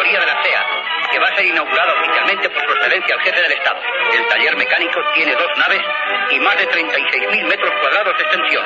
Factoría 0.00 0.20
de 0.20 0.26
la 0.26 0.42
CEA, 0.42 0.66
que 1.12 1.18
va 1.18 1.28
a 1.28 1.36
ser 1.36 1.46
inaugurada 1.46 1.92
oficialmente 1.92 2.48
por 2.48 2.64
su 2.64 2.72
excelencia 2.72 3.14
el 3.14 3.20
jefe 3.20 3.42
del 3.42 3.52
Estado. 3.52 3.80
El 4.14 4.26
taller 4.28 4.56
mecánico 4.56 5.00
tiene 5.14 5.32
dos 5.34 5.50
naves 5.58 5.82
y 6.30 6.40
más 6.40 6.56
de 6.56 6.68
36.000 6.68 7.44
metros 7.44 7.70
cuadrados 7.80 8.16
de 8.16 8.22
extensión. 8.22 8.64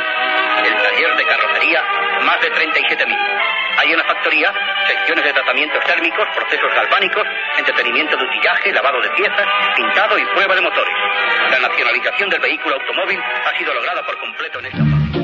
El 0.65 0.75
taller 0.75 1.17
de 1.17 1.25
carrocería, 1.25 1.83
más 2.23 2.41
de 2.41 2.53
37.000. 2.53 3.19
Hay 3.79 3.91
en 3.91 3.99
la 3.99 4.05
factoría 4.05 4.53
secciones 4.87 5.25
de 5.25 5.33
tratamientos 5.33 5.85
térmicos, 5.85 6.29
procesos 6.37 6.73
galvánicos, 6.73 7.25
entretenimiento 7.59 8.17
de 8.17 8.25
utillaje, 8.25 8.73
lavado 8.73 9.01
de 9.01 9.11
piezas, 9.11 9.47
pintado 9.75 10.19
y 10.19 10.25
prueba 10.27 10.55
de 10.55 10.61
motores. 10.61 10.95
La 11.51 11.59
nacionalización 11.59 12.31
del 12.31 12.41
vehículo 12.41 12.77
automóvil 12.77 13.21
ha 13.21 13.59
sido 13.59 13.75
lograda 13.75 14.07
por 14.07 14.17
completo 14.19 14.61
en 14.61 14.67
esta 14.67 14.85
fase. 14.85 15.24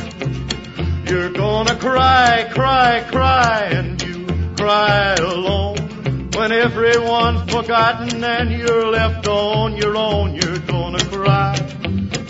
You're 1.06 1.30
gonna 1.30 1.76
cry, 1.76 2.50
cry, 2.50 3.04
cry, 3.08 3.60
and 3.70 4.02
you 4.02 4.26
cry 4.56 5.14
alone. 5.14 6.30
When 6.34 6.50
everyone's 6.50 7.48
forgotten 7.52 8.24
and 8.24 8.50
you're 8.50 8.88
left 8.90 9.28
on 9.28 9.76
your 9.76 9.96
own, 9.96 10.34
you're 10.34 10.58
gonna 10.58 11.04
cry, 11.04 11.54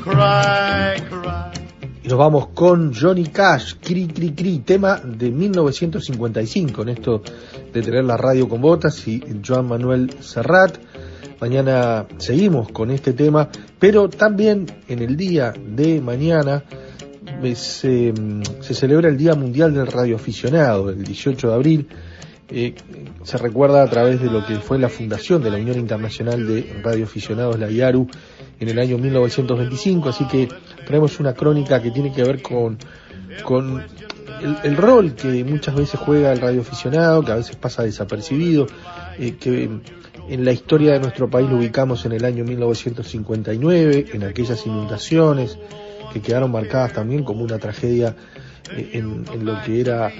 cry, 0.00 1.00
cry. 1.08 1.51
Y 2.04 2.08
nos 2.08 2.18
vamos 2.18 2.48
con 2.48 2.92
Johnny 2.92 3.26
Cash, 3.26 3.74
Cri 3.80 4.08
Cri 4.08 4.32
Cri, 4.32 4.58
tema 4.58 4.96
de 4.96 5.30
1955, 5.30 6.82
en 6.82 6.88
esto 6.88 7.22
de 7.72 7.80
tener 7.80 8.04
la 8.04 8.16
radio 8.16 8.48
con 8.48 8.60
botas 8.60 9.06
y 9.06 9.22
Joan 9.46 9.68
Manuel 9.68 10.12
Serrat. 10.18 10.78
Mañana 11.40 12.06
seguimos 12.16 12.72
con 12.72 12.90
este 12.90 13.12
tema, 13.12 13.48
pero 13.78 14.08
también 14.08 14.66
en 14.88 14.98
el 14.98 15.16
día 15.16 15.52
de 15.52 16.00
mañana 16.00 16.64
eh, 17.40 17.54
se, 17.54 18.12
se 18.60 18.74
celebra 18.74 19.08
el 19.08 19.16
Día 19.16 19.36
Mundial 19.36 19.72
del 19.72 19.86
Radioaficionado, 19.86 20.90
el 20.90 21.04
18 21.04 21.50
de 21.50 21.54
abril. 21.54 21.88
Eh, 22.48 22.74
se 23.22 23.38
recuerda 23.38 23.80
a 23.80 23.88
través 23.88 24.20
de 24.20 24.26
lo 24.26 24.44
que 24.44 24.56
fue 24.56 24.76
la 24.76 24.88
fundación 24.88 25.40
de 25.40 25.50
la 25.50 25.56
Unión 25.58 25.78
Internacional 25.78 26.48
de 26.48 26.80
Radioaficionados, 26.82 27.60
la 27.60 27.70
IARU, 27.70 28.08
en 28.58 28.68
el 28.68 28.78
año 28.78 28.98
1925, 28.98 30.08
así 30.08 30.26
que 30.26 30.48
traemos 30.92 31.18
una 31.20 31.32
crónica 31.32 31.80
que 31.80 31.90
tiene 31.90 32.12
que 32.12 32.22
ver 32.22 32.42
con, 32.42 32.76
con 33.44 33.82
el, 34.62 34.76
rol 34.76 35.14
que 35.14 35.42
muchas 35.42 35.74
veces 35.74 35.98
juega 35.98 36.30
el 36.34 36.38
radioaficionado, 36.38 37.24
que 37.24 37.32
a 37.32 37.36
veces 37.36 37.56
pasa 37.56 37.82
desapercibido, 37.82 38.66
eh, 39.18 39.36
que 39.40 39.70
en 40.28 40.44
la 40.44 40.52
historia 40.52 40.92
de 40.92 41.00
nuestro 41.00 41.30
país 41.30 41.48
lo 41.48 41.56
ubicamos 41.56 42.04
en 42.04 42.12
el 42.12 42.26
año 42.26 42.44
1959, 42.44 44.08
en 44.12 44.24
aquellas 44.24 44.66
inundaciones 44.66 45.56
que 46.12 46.20
quedaron 46.20 46.52
marcadas 46.52 46.92
también 46.92 47.24
como 47.24 47.42
una 47.42 47.58
tragedia 47.58 48.14
eh, 48.76 48.90
en 48.92 49.46
lo 49.46 49.62
que 49.62 49.80
era 49.80 50.12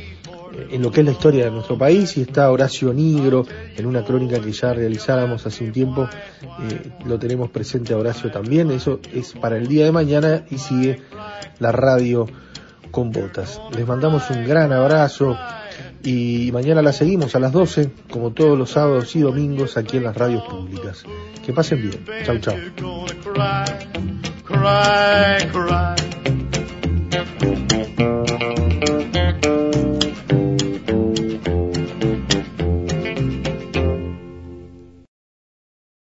en 0.71 0.83
lo 0.83 0.91
que 0.91 1.01
es 1.01 1.07
la 1.07 1.13
historia 1.13 1.45
de 1.45 1.51
nuestro 1.51 1.79
país 1.79 2.17
y 2.17 2.23
está 2.23 2.51
Horacio 2.51 2.93
Nigro 2.93 3.45
en 3.77 3.87
una 3.87 4.05
crónica 4.05 4.41
que 4.41 4.53
ya 4.53 4.73
realizáramos 4.73 5.47
hace 5.47 5.65
un 5.65 5.73
tiempo, 5.73 6.09
eh, 6.43 6.91
lo 7.05 7.19
tenemos 7.19 7.51
presente 7.51 7.95
a 7.95 7.99
Horacio 7.99 8.31
también, 8.31 8.71
eso 8.71 9.01
es 9.13 9.33
para 9.33 9.57
el 9.57 9.67
día 9.67 9.85
de 9.85 9.93
mañana 9.93 10.45
y 10.51 10.59
sigue 10.59 11.03
la 11.59 11.73
radio 11.73 12.27
con 12.91 13.11
botas. 13.11 13.61
Les 13.77 13.87
mandamos 13.87 14.29
un 14.31 14.47
gran 14.47 14.73
abrazo 14.73 15.37
y 16.05 16.51
mañana 16.53 16.83
la 16.83 16.93
seguimos 16.93 17.35
a 17.35 17.39
las 17.39 17.53
12, 17.53 17.91
como 18.11 18.33
todos 18.33 18.59
los 18.59 18.71
sábados 18.71 19.15
y 19.17 19.21
domingos 19.21 19.77
aquí 19.77 19.97
en 19.97 20.05
las 20.05 20.17
radios 20.17 20.43
públicas. 20.45 21.05
Que 21.45 21.53
pasen 21.53 21.83
bien. 21.83 22.05
Chau, 22.25 22.39
chau. 22.39 22.57